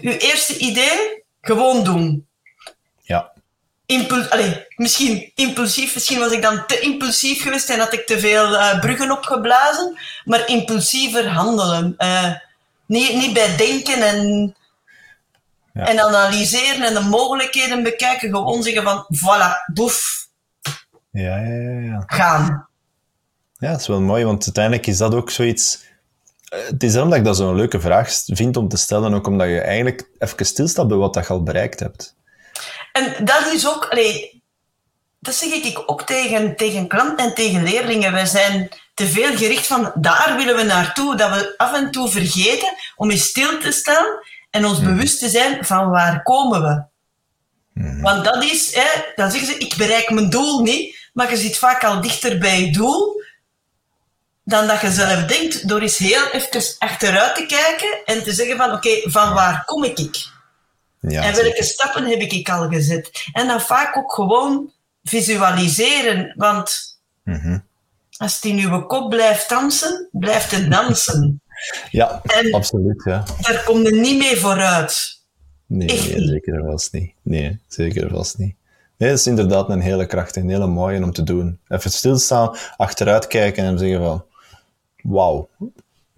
uw 0.00 0.12
eerste 0.12 0.58
idee 0.58 1.24
gewoon 1.40 1.84
doen. 1.84 2.25
Impuls, 3.86 4.30
allez, 4.30 4.56
misschien 4.76 5.32
impulsief, 5.34 5.94
misschien 5.94 6.18
was 6.18 6.32
ik 6.32 6.42
dan 6.42 6.66
te 6.66 6.80
impulsief 6.80 7.42
geweest 7.42 7.70
en 7.70 7.78
had 7.78 7.92
ik 7.92 8.06
te 8.06 8.18
veel 8.18 8.52
uh, 8.52 8.80
bruggen 8.80 9.10
opgeblazen, 9.10 9.98
maar 10.24 10.48
impulsiever 10.48 11.28
handelen. 11.28 11.94
Uh, 11.98 12.32
niet, 12.86 13.14
niet 13.14 13.32
bij 13.32 13.56
denken 13.56 14.02
en, 14.02 14.54
ja. 15.72 15.86
en 15.86 16.00
analyseren 16.00 16.86
en 16.86 16.94
de 16.94 17.08
mogelijkheden 17.08 17.82
bekijken, 17.82 18.30
gewoon 18.30 18.62
zeggen 18.62 18.82
van 18.82 19.06
voilà, 19.14 19.72
boef. 19.74 20.26
Ja, 21.10 21.36
ja, 21.36 21.70
ja, 21.70 21.80
ja. 21.80 22.02
Gaan. 22.06 22.68
Ja, 23.58 23.70
dat 23.70 23.80
is 23.80 23.86
wel 23.86 24.00
mooi, 24.00 24.24
want 24.24 24.44
uiteindelijk 24.44 24.86
is 24.86 24.98
dat 24.98 25.14
ook 25.14 25.30
zoiets. 25.30 25.84
Het 26.48 26.82
is 26.82 26.92
daarom 26.92 27.10
dat 27.10 27.18
ik 27.18 27.24
dat 27.24 27.36
zo'n 27.36 27.56
leuke 27.56 27.80
vraag 27.80 28.22
vind 28.26 28.56
om 28.56 28.68
te 28.68 28.76
stellen, 28.76 29.14
ook 29.14 29.26
omdat 29.26 29.48
je 29.48 29.60
eigenlijk 29.60 30.08
even 30.18 30.46
stilstaat 30.46 30.88
bij 30.88 30.96
wat 30.96 31.14
je 31.14 31.26
al 31.26 31.42
bereikt 31.42 31.80
hebt. 31.80 32.16
En 32.96 33.24
dat 33.24 33.46
is 33.52 33.68
ook, 33.68 33.84
allee, 33.84 34.42
dat 35.20 35.34
zeg 35.34 35.52
ik 35.52 35.82
ook 35.86 36.02
tegen, 36.02 36.56
tegen 36.56 36.88
klanten 36.88 37.26
en 37.26 37.34
tegen 37.34 37.62
leerlingen. 37.62 38.12
Wij 38.12 38.26
zijn 38.26 38.68
te 38.94 39.06
veel 39.06 39.36
gericht 39.36 39.66
van 39.66 39.92
daar 39.94 40.34
willen 40.36 40.56
we 40.56 40.62
naartoe, 40.62 41.16
dat 41.16 41.30
we 41.30 41.54
af 41.56 41.72
en 41.74 41.90
toe 41.90 42.10
vergeten 42.10 42.68
om 42.96 43.10
eens 43.10 43.24
stil 43.24 43.58
te 43.58 43.72
staan 43.72 44.06
en 44.50 44.64
ons 44.64 44.78
Mhm. 44.78 44.86
bewust 44.86 45.18
te 45.18 45.28
zijn 45.28 45.64
van 45.64 45.90
waar 45.90 46.22
komen 46.22 46.62
we. 46.62 46.84
Mhm. 47.82 48.00
Want 48.00 48.24
dat 48.24 48.44
is, 48.44 48.74
hè, 48.74 49.02
dan 49.14 49.30
zeggen 49.30 49.48
ze, 49.52 49.58
ik 49.58 49.74
bereik 49.76 50.10
mijn 50.10 50.30
doel 50.30 50.62
niet, 50.62 51.10
maar 51.12 51.30
je 51.30 51.36
zit 51.36 51.58
vaak 51.58 51.84
al 51.84 52.00
dichter 52.00 52.38
bij 52.38 52.60
je 52.60 52.72
doel 52.72 53.22
dan 54.44 54.66
dat 54.66 54.80
je 54.80 54.90
zelf 54.90 55.24
denkt, 55.24 55.68
door 55.68 55.80
eens 55.80 55.98
heel 55.98 56.26
even 56.30 56.74
achteruit 56.78 57.34
te 57.34 57.46
kijken 57.46 57.98
en 58.04 58.22
te 58.22 58.32
zeggen 58.32 58.56
van, 58.56 58.72
oké, 58.72 59.10
van 59.10 59.34
waar 59.34 59.64
kom 59.64 59.84
ik? 59.84 60.34
Ja, 61.12 61.22
en 61.22 61.34
welke 61.34 61.62
stappen 61.64 62.04
heb 62.06 62.20
ik 62.20 62.48
al 62.48 62.68
gezet? 62.68 63.10
En 63.32 63.46
dan 63.46 63.60
vaak 63.60 63.96
ook 63.96 64.12
gewoon 64.12 64.72
visualiseren, 65.04 66.32
want 66.36 66.98
Mhm. 67.22 67.58
als 68.16 68.34
het 68.34 68.44
in 68.44 68.58
uw 68.58 68.86
kop 68.86 69.10
blijft 69.10 69.48
dansen, 69.48 70.08
blijft 70.12 70.50
het 70.50 70.70
dansen. 70.70 71.40
Ja, 71.90 72.20
En- 72.22 72.52
absoluut. 72.54 73.02
Ja. 73.04 73.24
Daar 73.40 73.62
kom 73.64 73.82
je 73.82 73.94
niet 73.94 74.18
mee 74.18 74.36
vooruit. 74.36 75.20
Nee, 75.66 75.88
zeker 76.22 76.64
vast 76.70 76.92
niet. 76.92 77.12
Nee, 77.22 77.58
zeker 77.68 78.10
vast 78.10 78.38
niet. 78.38 78.54
Nee, 78.96 79.08
dat 79.10 79.18
is 79.18 79.26
inderdaad 79.26 79.68
een 79.68 79.80
hele 79.80 80.06
krachtige, 80.06 80.46
een 80.46 80.52
hele 80.52 80.66
mooie 80.66 81.02
om 81.02 81.12
te 81.12 81.22
doen. 81.22 81.58
Even 81.68 81.90
stilstaan, 81.90 82.56
achteruit 82.76 83.26
kijken 83.26 83.64
en 83.64 83.78
zeggen 83.78 84.00
van... 84.00 84.24
Wauw. 85.02 85.48
Want 85.58 85.72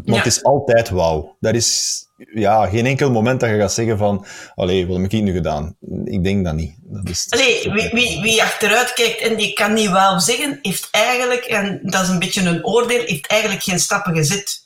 Ja. 0.04 0.14
het 0.16 0.26
is 0.26 0.42
altijd 0.44 0.88
wauw. 0.88 1.36
Dat 1.40 1.54
is 1.54 2.04
ja, 2.34 2.66
geen 2.66 2.86
enkel 2.86 3.10
moment 3.10 3.40
dat 3.40 3.50
je 3.50 3.58
gaat 3.58 3.72
zeggen 3.72 3.98
van... 3.98 4.26
Allee, 4.54 4.86
wat 4.86 5.00
heb 5.00 5.12
ik 5.12 5.22
nu 5.22 5.32
gedaan? 5.32 5.76
Ik 6.04 6.24
denk 6.24 6.44
dat 6.44 6.54
niet. 6.54 6.74
Dat 6.80 7.08
is, 7.08 7.26
Allee, 7.30 7.72
wie, 7.72 7.90
wie, 7.92 8.20
wie 8.20 8.42
achteruit 8.42 8.92
kijkt 8.92 9.20
en 9.20 9.36
die 9.36 9.52
kan 9.52 9.72
niet 9.72 9.88
wauw 9.88 10.18
zeggen, 10.18 10.58
heeft 10.62 10.88
eigenlijk, 10.90 11.44
en 11.44 11.80
dat 11.82 12.02
is 12.02 12.08
een 12.08 12.18
beetje 12.18 12.42
een 12.48 12.64
oordeel, 12.66 13.00
heeft 13.04 13.26
eigenlijk 13.26 13.62
geen 13.62 13.78
stappen 13.78 14.16
gezet. 14.16 14.62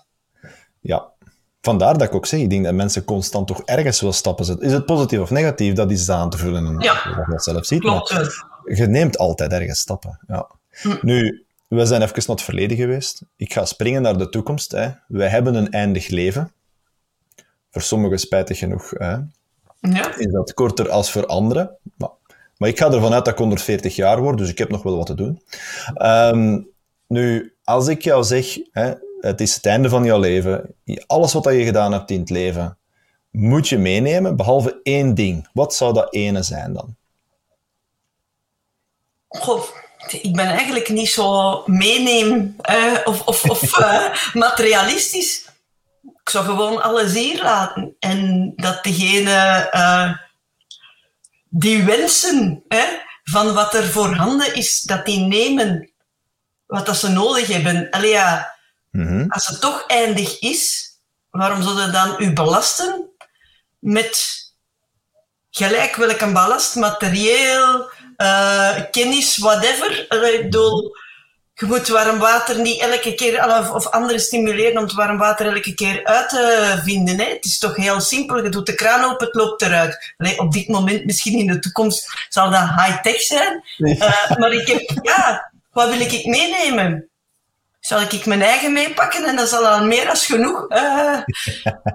Ja. 0.81 1.11
Vandaar 1.61 1.99
dat 1.99 2.09
ik 2.09 2.15
ook 2.15 2.27
zeg, 2.27 2.41
ik 2.41 2.51
denk 2.51 2.65
dat 2.65 2.75
mensen 2.75 3.05
constant 3.05 3.47
toch 3.47 3.63
ergens 3.65 4.01
wel 4.01 4.13
stappen 4.13 4.45
zetten. 4.45 4.67
Is 4.67 4.73
het 4.73 4.87
positief 4.87 5.19
of 5.21 5.31
negatief, 5.31 5.75
dat 5.75 5.91
is 5.91 6.09
aan 6.09 6.31
te 6.31 6.37
vullen. 6.37 6.67
En 6.67 6.79
Ja. 6.79 6.93
dat 6.95 7.03
je 7.27 7.31
dat 7.31 7.45
zelf 7.45 7.67
ziet. 7.67 7.81
Klopt. 7.81 8.13
Wel. 8.13 8.29
je 8.65 8.87
neemt 8.87 9.19
altijd 9.19 9.53
ergens 9.53 9.79
stappen. 9.79 10.21
Ja. 10.27 10.51
Hm. 10.71 10.97
Nu, 11.01 11.45
we 11.69 11.87
zijn 11.87 12.03
even 12.03 12.15
naar 12.17 12.37
het 12.37 12.43
verleden 12.43 12.77
geweest. 12.77 13.23
Ik 13.37 13.53
ga 13.53 13.65
springen 13.65 14.03
naar 14.03 14.19
de 14.19 14.29
toekomst. 14.29 14.73
Hè. 14.73 14.91
Wij 15.09 15.29
hebben 15.29 15.55
een 15.55 15.71
eindig 15.71 16.09
leven. 16.09 16.53
Voor 17.73 17.83
sommigen 17.83 18.19
spijtig 18.19 18.59
genoeg 18.59 18.91
hè, 18.91 19.17
Ja. 19.81 20.17
is 20.17 20.33
dat 20.33 20.55
korter 20.55 20.91
als 20.91 21.11
voor 21.13 21.27
anderen. 21.27 21.77
Maar, 21.97 22.11
maar 22.57 22.69
ik 22.69 22.79
ga 22.79 22.93
ervan 22.93 23.13
uit 23.13 23.25
dat 23.25 23.33
ik 23.35 23.39
140 23.39 23.97
jaar 23.97 24.21
word, 24.21 24.39
dus 24.39 24.49
ik 24.49 24.59
heb 24.59 24.69
nog 24.71 24.83
wel 24.83 24.97
wat 24.97 25.07
te 25.07 25.15
doen. 25.15 25.43
Ehm, 25.95 26.61
nu, 27.07 27.55
als 27.65 27.89
ik 27.89 28.03
jou 28.03 28.25
zeg, 28.25 28.59
hè, 28.71 28.93
het 29.21 29.41
is 29.41 29.55
het 29.55 29.67
einde 29.67 29.89
van 29.89 30.05
jouw 30.05 30.19
leven, 30.19 30.75
alles 31.07 31.33
wat 31.33 31.45
je 31.45 31.65
gedaan 31.65 31.93
hebt 31.93 32.11
in 32.11 32.21
het 32.21 32.31
leven, 32.31 32.77
moet 33.31 33.69
je 33.69 33.79
meenemen, 33.79 34.37
behalve 34.37 34.81
één 34.83 35.15
ding. 35.15 35.49
Wat 35.53 35.75
zou 35.75 35.93
dat 35.95 36.15
ene 36.15 36.43
zijn 36.43 36.73
dan? 36.73 36.97
Goh, 39.29 39.63
ik 40.09 40.33
ben 40.37 40.47
eigenlijk 40.47 40.89
niet 40.89 41.09
zo 41.09 41.63
meeneem 41.67 42.55
eh, 42.61 42.99
of, 43.05 43.27
of, 43.27 43.51
of 43.51 43.79
eh, 43.79 44.15
materialistisch. 44.35 45.51
Ik 46.25 46.31
zou 46.31 46.45
gewoon 46.45 46.83
alles 46.83 47.13
hier 47.13 47.43
laten. 47.43 47.97
En 47.99 48.53
dat 48.57 48.85
degene 48.85 49.69
eh, 49.71 50.13
die 51.49 51.83
wensen 51.83 52.65
hè, 52.69 52.85
van 53.25 53.55
wat 53.55 53.75
er 53.75 53.85
voorhanden 53.85 54.55
is, 54.55 54.81
dat 54.81 55.05
die 55.07 55.19
nemen 55.21 55.91
wat 56.67 56.87
dat 56.87 56.97
ze 56.97 57.09
nodig 57.09 57.47
hebben. 57.47 57.91
Allee, 57.91 58.11
ja, 58.11 58.51
Mhm. 58.91 59.25
als 59.29 59.47
het 59.47 59.61
toch 59.61 59.87
eindig 59.87 60.39
is, 60.39 60.91
waarom 61.31 61.63
zouden 61.63 61.93
dan 61.93 62.15
u 62.19 62.33
belasten 62.33 63.11
met 63.79 64.37
gelijk 65.51 65.97
welke 65.97 66.33
ballast, 66.33 66.75
materieel, 66.75 67.91
eh, 68.17 68.81
kennis, 68.91 69.37
whatever. 69.37 70.01
Ik 70.35 70.43
bedoel, 70.43 70.97
je 71.55 71.67
moet 71.67 71.89
warm 71.89 72.19
water 72.19 72.61
niet 72.61 72.81
elke 72.81 73.15
keer, 73.15 73.59
of, 73.59 73.71
of 73.71 73.87
anderen 73.87 74.21
stimuleren 74.21 74.77
om 74.77 74.85
het 74.85 74.93
warm 74.93 75.19
water 75.19 75.47
elke 75.47 75.75
keer 75.75 76.05
uit 76.05 76.29
te 76.29 76.81
vinden. 76.85 77.19
Hè. 77.19 77.25
Het 77.25 77.45
is 77.45 77.59
toch 77.59 77.77
heel 77.77 78.01
simpel. 78.01 78.45
Je 78.45 78.49
doet 78.49 78.67
de 78.67 78.75
kraan 78.75 79.05
open, 79.05 79.27
het 79.27 79.35
loopt 79.35 79.63
eruit. 79.63 80.15
Allee, 80.17 80.39
op 80.39 80.53
dit 80.53 80.69
moment, 80.69 81.05
misschien 81.05 81.39
in 81.39 81.47
de 81.47 81.59
toekomst, 81.59 82.27
zal 82.29 82.51
dat 82.51 82.61
high-tech 82.61 83.21
zijn. 83.21 83.63
Eh, 83.77 84.37
maar 84.37 84.53
ik 84.53 84.67
heb, 84.67 84.99
ja, 85.03 85.53
wat 85.73 85.89
wil 85.89 86.01
ik 86.01 86.27
meenemen? 86.27 87.09
Zal 87.81 88.01
ik 88.01 88.27
mijn 88.27 88.43
eigen 88.43 88.73
meepakken 88.73 89.25
en 89.25 89.37
dat 89.37 89.49
zal 89.49 89.67
al 89.67 89.85
meer 89.85 90.05
dan 90.05 90.17
genoeg 90.17 90.69
eh, 90.69 91.19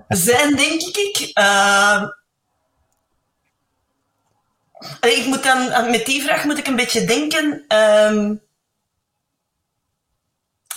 zijn, 0.08 0.56
denk 0.56 0.82
ik. 0.82 1.32
Eh, 1.34 2.04
ik 5.02 5.26
moet 5.26 5.44
dan, 5.44 5.90
met 5.92 6.06
die 6.06 6.24
vraag 6.24 6.44
moet 6.44 6.58
ik 6.58 6.68
een 6.68 6.76
beetje 6.76 7.06
denken 7.06 7.66
ehm, 7.68 8.34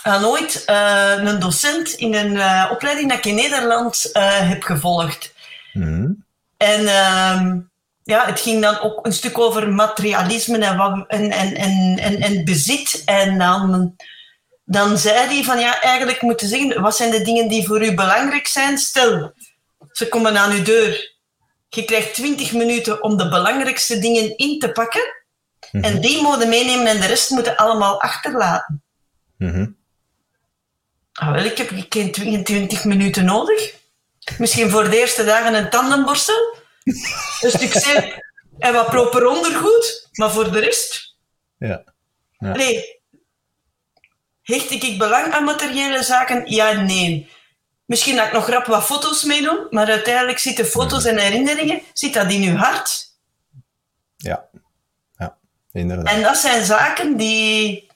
aan 0.03 0.25
ooit 0.25 0.65
eh, 0.65 1.13
een 1.17 1.39
docent 1.39 1.89
in 1.89 2.13
een 2.13 2.37
eh, 2.37 2.69
opleiding 2.71 3.09
dat 3.09 3.17
ik 3.17 3.25
in 3.25 3.35
Nederland 3.35 4.11
eh, 4.11 4.49
heb 4.49 4.63
gevolgd. 4.63 5.33
Mhm. 5.73 6.11
En 6.57 6.87
ehm, 6.87 7.59
ja, 8.03 8.25
het 8.25 8.39
ging 8.39 8.61
dan 8.61 8.79
ook 8.79 9.05
een 9.05 9.13
stuk 9.13 9.39
over 9.39 9.73
materialisme 9.73 10.57
en, 10.57 10.77
wat, 10.77 11.05
en, 11.07 11.31
en, 11.31 11.55
en, 11.55 11.97
en, 11.99 12.19
en 12.19 12.45
bezit. 12.45 13.01
En 13.05 13.37
dan, 13.37 13.95
dan 14.63 14.97
zei 14.97 15.27
hij 15.27 15.43
van 15.43 15.59
ja, 15.59 15.81
eigenlijk 15.81 16.21
moeten 16.21 16.47
zeggen, 16.47 16.81
wat 16.81 16.95
zijn 16.95 17.11
de 17.11 17.21
dingen 17.21 17.47
die 17.47 17.67
voor 17.67 17.85
u 17.85 17.93
belangrijk 17.93 18.47
zijn? 18.47 18.77
Stel, 18.77 19.33
ze 19.91 20.07
komen 20.07 20.37
aan 20.37 20.51
uw 20.51 20.63
deur. 20.63 21.19
Je 21.69 21.85
krijgt 21.85 22.13
20 22.13 22.53
minuten 22.53 23.03
om 23.03 23.17
de 23.17 23.29
belangrijkste 23.29 23.99
dingen 23.99 24.37
in 24.37 24.59
te 24.59 24.71
pakken. 24.71 25.19
En 25.71 26.01
die 26.01 26.21
moeten 26.21 26.49
meenemen 26.49 26.87
en 26.87 26.99
de 26.99 27.05
rest 27.05 27.29
moeten 27.29 27.55
allemaal 27.55 28.01
achterlaten. 28.01 28.83
Mhm. 29.37 29.67
Ah, 31.21 31.31
wel, 31.31 31.43
ik 31.43 31.57
heb 31.57 31.71
geen 31.89 32.11
22 32.11 32.83
minuten 32.83 33.25
nodig. 33.25 33.73
Misschien 34.37 34.69
voor 34.69 34.89
de 34.89 34.99
eerste 34.99 35.23
dagen 35.23 35.53
een 35.53 35.69
tandenborstel, 35.69 36.57
een 37.41 37.51
stuk 37.51 37.73
zeep 37.73 38.25
en 38.59 38.73
wat 38.73 38.89
proper 38.89 39.25
ondergoed. 39.25 40.09
Maar 40.11 40.31
voor 40.31 40.51
de 40.51 40.59
rest, 40.59 41.15
Ja. 41.57 41.83
Ja. 42.37 42.51
nee. 42.55 42.99
Hecht 44.41 44.71
ik 44.71 44.97
belang 44.97 45.33
aan 45.33 45.43
materiële 45.43 46.03
zaken? 46.03 46.51
Ja, 46.51 46.71
nee. 46.71 47.29
Misschien 47.85 48.15
dat 48.15 48.25
ik 48.25 48.33
nog 48.33 48.49
rap 48.49 48.65
wat 48.65 48.83
foto's 48.85 49.23
meedoen, 49.23 49.67
maar 49.69 49.87
uiteindelijk 49.87 50.39
zitten 50.39 50.65
foto's 50.65 51.05
en 51.05 51.17
herinneringen, 51.17 51.81
zit 51.93 52.13
dat 52.13 52.31
in 52.31 52.43
uw 52.43 52.55
hart. 52.55 53.15
Ja. 54.17 54.49
Ja, 55.17 55.37
inderdaad. 55.71 56.13
En 56.15 56.21
dat 56.21 56.37
zijn 56.37 56.65
zaken 56.65 57.17
die... 57.17 57.89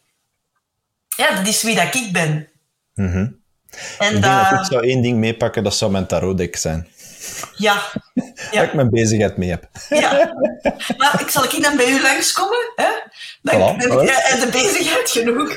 Ja, 1.18 1.36
dat 1.36 1.48
is 1.48 1.64
wie 1.64 1.76
dat 1.76 1.96
ik 1.96 2.14
ben. 2.14 2.50
Mhm. 2.96 3.28
En 4.00 4.16
Ik 4.16 4.22
denk 4.22 4.24
dat 4.24 4.52
ik 4.52 4.58
dat... 4.58 4.66
zou 4.68 4.84
één 4.84 5.02
ding 5.02 5.18
meepakken, 5.18 5.64
dat 5.64 5.76
zou 5.76 5.92
mijn 5.92 6.06
tarotdek 6.06 6.56
zijn. 6.56 6.88
Ja. 7.56 7.82
ja. 8.14 8.24
Dat 8.52 8.64
ik 8.64 8.74
mijn 8.74 8.90
bezigheid 8.90 9.38
mee 9.38 9.50
heb. 9.50 9.68
Ja. 9.90 10.34
Maar 10.98 11.22
ik 11.22 11.30
zal 11.30 11.44
ik 11.44 11.62
dan 11.62 11.78
bij 11.78 11.90
u 11.90 12.02
langskomen? 12.02 12.72
Hè? 12.76 12.88
Dan 13.42 13.74
voilà, 13.74 13.78
heb 13.78 14.40
je 14.40 14.46
de 14.46 14.52
bezigheid 14.52 15.10
genoeg. 15.10 15.50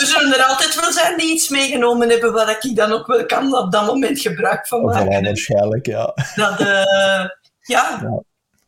er 0.00 0.06
zullen 0.06 0.34
er 0.38 0.44
altijd 0.44 0.80
wel 0.80 0.92
zijn 0.92 1.18
die 1.18 1.32
iets 1.32 1.48
meegenomen 1.48 2.08
hebben 2.08 2.32
waar 2.32 2.50
ik 2.60 2.76
dan 2.76 2.92
ook 2.92 3.06
wel 3.06 3.26
kan 3.26 3.54
op 3.56 3.72
dat 3.72 3.86
moment 3.86 4.20
gebruik 4.20 4.66
van 4.66 4.84
maken. 4.84 5.06
Voilà, 5.06 5.24
waarschijnlijk, 5.24 5.86
ja. 5.86 6.14
Dat, 6.34 6.60
uh, 6.60 6.66
ja. 6.66 7.28
ja. 7.62 8.22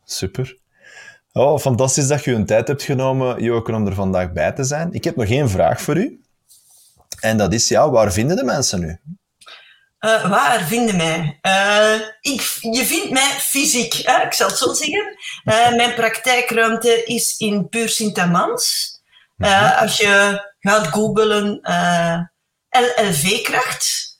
Super. 0.05 0.57
Oh, 1.33 1.59
fantastisch 1.59 2.07
dat 2.07 2.23
je 2.23 2.33
een 2.33 2.45
tijd 2.45 2.67
hebt 2.67 2.83
genomen, 2.83 3.43
Joken, 3.43 3.75
om 3.75 3.87
er 3.87 3.93
vandaag 3.93 4.31
bij 4.31 4.51
te 4.51 4.63
zijn. 4.63 4.93
Ik 4.93 5.03
heb 5.03 5.15
nog 5.15 5.27
één 5.27 5.49
vraag 5.49 5.81
voor 5.81 5.97
u. 5.97 6.20
En 7.21 7.37
dat 7.37 7.53
is, 7.53 7.67
ja, 7.67 7.89
waar 7.89 8.13
vinden 8.13 8.35
de 8.35 8.43
mensen 8.43 8.79
nu? 8.79 8.99
Uh, 9.99 10.29
waar 10.29 10.61
vinden 10.61 10.95
mij? 10.97 11.39
Uh, 11.41 12.07
ik, 12.21 12.57
je 12.59 12.85
vindt 12.85 13.09
mij 13.09 13.29
fysiek, 13.29 13.93
hè? 13.93 14.21
ik 14.25 14.33
zal 14.33 14.47
het 14.47 14.57
zo 14.57 14.73
zeggen. 14.73 15.17
Uh, 15.45 15.75
mijn 15.75 15.93
praktijkruimte 15.93 17.03
is 17.03 17.37
in 17.37 17.69
Puur 17.69 17.89
Sint-Amans. 17.89 18.89
Mhm. 19.37 19.79
als 19.79 19.97
je 19.97 20.41
gaat 20.59 20.87
googlen 20.87 21.59
LLV-kracht, 22.69 24.19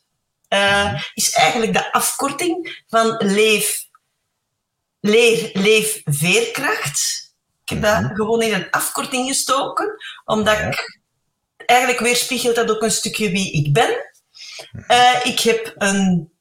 mhm. 0.50 0.96
is 1.14 1.32
eigenlijk 1.32 1.74
de 1.74 1.92
afkorting 1.92 2.84
van 2.88 3.16
leef, 3.18 3.86
leer, 5.00 5.50
leef, 5.54 6.02
veerkracht. 6.04 7.30
Ik 7.64 7.70
heb 7.70 7.82
dat 7.82 8.02
mhm. 8.02 8.16
gewoon 8.16 8.42
in 8.42 8.54
een 8.54 8.70
afkorting 8.70 9.28
gestoken, 9.28 9.96
omdat 10.26 10.60
ik 10.60 11.01
eigenlijk 11.72 12.00
weerspiegelt 12.00 12.56
dat 12.56 12.72
ook 12.72 12.82
een 12.82 12.92
stukje 12.92 13.32
wie 13.32 13.52
ik 13.52 13.74
ben. 13.74 14.10
Uh, 14.88 15.16
ik 15.24 15.40
heb 15.40 15.74
een 15.78 16.32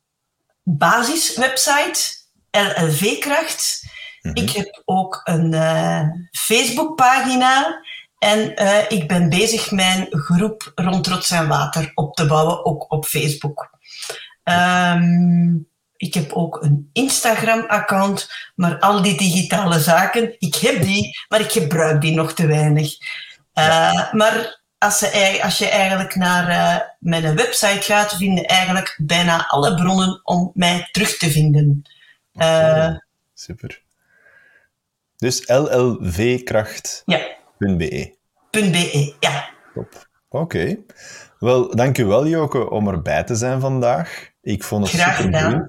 basiswebsite, 0.63 2.01
LLV 2.51 3.19
Kracht. 3.19 3.87
Mhm. 4.21 4.37
Ik 4.37 4.51
heb 4.51 4.83
ook 4.85 5.21
een 5.25 5.53
uh, 5.53 6.03
Facebookpagina. 6.31 7.83
En 8.19 8.63
uh, 8.63 8.91
ik 8.91 9.09
ben 9.09 9.29
bezig 9.29 9.71
mijn 9.71 10.07
groep 10.11 10.73
rond 10.75 11.05
Trots 11.05 11.31
en 11.31 11.49
Water 11.49 11.91
op 11.95 12.15
te 12.15 12.27
bouwen, 12.27 12.65
ook 12.65 12.93
op 12.93 13.05
Facebook. 13.05 13.71
Um, 14.45 15.69
ik 15.97 16.15
heb 16.15 16.33
ook 16.33 16.63
een 16.63 16.91
Instagram-account, 16.93 18.31
maar 18.55 18.79
al 18.79 19.03
die 19.03 19.17
digitale 19.17 19.81
zaken, 19.81 20.35
ik 20.39 20.55
heb 20.55 20.83
die, 20.83 21.19
maar 21.29 21.41
ik 21.41 21.51
gebruik 21.51 22.01
die 22.01 22.15
nog 22.15 22.33
te 22.33 22.47
weinig. 22.47 22.93
Uh, 23.55 24.13
maar 24.13 24.60
als, 24.81 24.99
ze, 24.99 25.39
als 25.43 25.59
je 25.59 25.69
eigenlijk 25.69 26.15
naar 26.15 26.49
uh, 26.49 26.77
mijn 26.99 27.37
website 27.37 27.83
gaat, 27.83 28.17
vinden 28.17 28.45
eigenlijk 28.45 28.99
bijna 29.03 29.47
alle 29.47 29.75
bronnen 29.75 30.21
om 30.25 30.51
mij 30.55 30.89
terug 30.93 31.17
te 31.17 31.31
vinden. 31.31 31.83
Uh, 32.35 32.97
super. 33.35 33.83
Dus 35.17 35.49
llvkracht.be. 35.49 37.03
Ja. 37.05 37.21
.be, 38.51 39.15
ja. 39.21 39.49
Top. 39.75 40.09
Oké. 40.29 40.77
Wel, 41.39 41.77
dankjewel 41.77 42.27
Joke 42.27 42.71
om 42.71 42.89
erbij 42.89 43.25
te 43.25 43.35
zijn 43.35 43.61
vandaag. 43.61 44.31
Ik 44.43 44.65
vond 44.65 44.87
het 44.87 45.01
Graag 45.01 45.17
super 45.17 45.39
gedaan. 45.39 45.69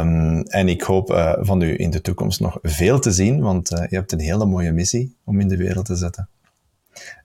Um, 0.00 0.42
en 0.42 0.68
ik 0.68 0.82
hoop 0.82 1.10
uh, 1.10 1.32
van 1.38 1.62
u 1.62 1.78
in 1.78 1.90
de 1.90 2.00
toekomst 2.00 2.40
nog 2.40 2.58
veel 2.62 2.98
te 2.98 3.10
zien, 3.10 3.40
want 3.40 3.72
uh, 3.72 3.78
je 3.88 3.96
hebt 3.96 4.12
een 4.12 4.20
hele 4.20 4.46
mooie 4.46 4.72
missie 4.72 5.16
om 5.24 5.40
in 5.40 5.48
de 5.48 5.56
wereld 5.56 5.86
te 5.86 5.96
zetten. 5.96 6.28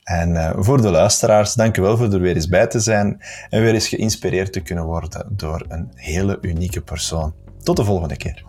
En 0.04 0.30
uh, 0.30 0.52
voor 0.58 0.82
de 0.82 0.90
luisteraars, 0.90 1.54
dank 1.54 1.78
u 1.78 1.82
wel 1.82 1.98
voor 1.98 2.14
er 2.14 2.20
weer 2.20 2.36
eens 2.36 2.48
bij 2.48 2.68
te 2.68 2.80
zijn 2.80 3.22
en 3.50 3.62
weer 3.62 3.74
eens 3.74 3.88
geïnspireerd 3.88 4.54
te 4.54 4.60
kunnen 4.60 4.86
worden 4.86 5.26
door 5.30 5.66
een 5.68 5.92
hele 5.96 6.38
unieke 6.42 6.82
persoon. 6.82 7.34
Tot 7.64 7.78
de 7.78 7.84
volgende 7.84 8.18
keer. 8.18 8.44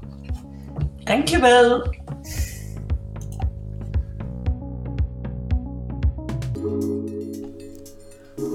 Dank 1.04 1.28
je 1.28 1.40
wel. 1.40 1.98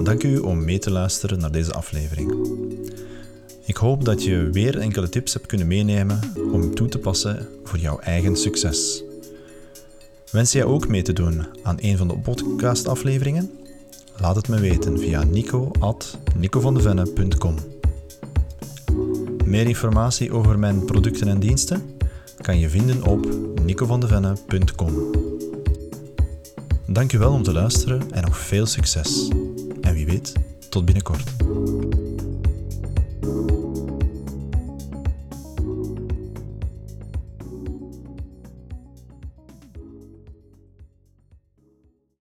Dank 0.04 0.22
u 0.22 0.38
om 0.38 0.64
mee 0.64 0.78
te 0.78 0.90
luisteren 0.90 1.40
naar 1.40 1.50
deze 1.50 1.72
aflevering. 1.72 2.34
Ik 3.64 3.76
hoop 3.76 4.04
dat 4.04 4.24
je 4.24 4.50
weer 4.52 4.78
enkele 4.78 5.08
tips 5.08 5.32
hebt 5.32 5.46
kunnen 5.46 5.66
meenemen 5.66 6.20
om 6.52 6.74
toe 6.74 6.88
te 6.88 6.98
passen 6.98 7.48
voor 7.64 7.78
jouw 7.78 7.98
eigen 7.98 8.36
succes. 8.36 9.05
Wens 10.30 10.52
jij 10.52 10.64
ook 10.64 10.88
mee 10.88 11.02
te 11.02 11.12
doen 11.12 11.46
aan 11.62 11.76
een 11.80 11.96
van 11.96 12.08
de 12.08 12.18
podcastafleveringen? 12.18 13.50
Laat 14.16 14.36
het 14.36 14.48
me 14.48 14.60
weten 14.60 14.98
via 14.98 15.24
nico.nicovandevenne.com 15.24 17.54
Meer 19.44 19.66
informatie 19.66 20.32
over 20.32 20.58
mijn 20.58 20.84
producten 20.84 21.28
en 21.28 21.40
diensten 21.40 21.82
kan 22.40 22.58
je 22.58 22.70
vinden 22.70 23.04
op 23.04 23.28
nicovandevenne.com 23.64 25.10
Dankjewel 26.86 27.32
om 27.32 27.42
te 27.42 27.52
luisteren 27.52 28.10
en 28.10 28.24
nog 28.24 28.38
veel 28.38 28.66
succes. 28.66 29.30
En 29.80 29.94
wie 29.94 30.06
weet, 30.06 30.32
tot 30.68 30.84
binnenkort. 30.84 31.24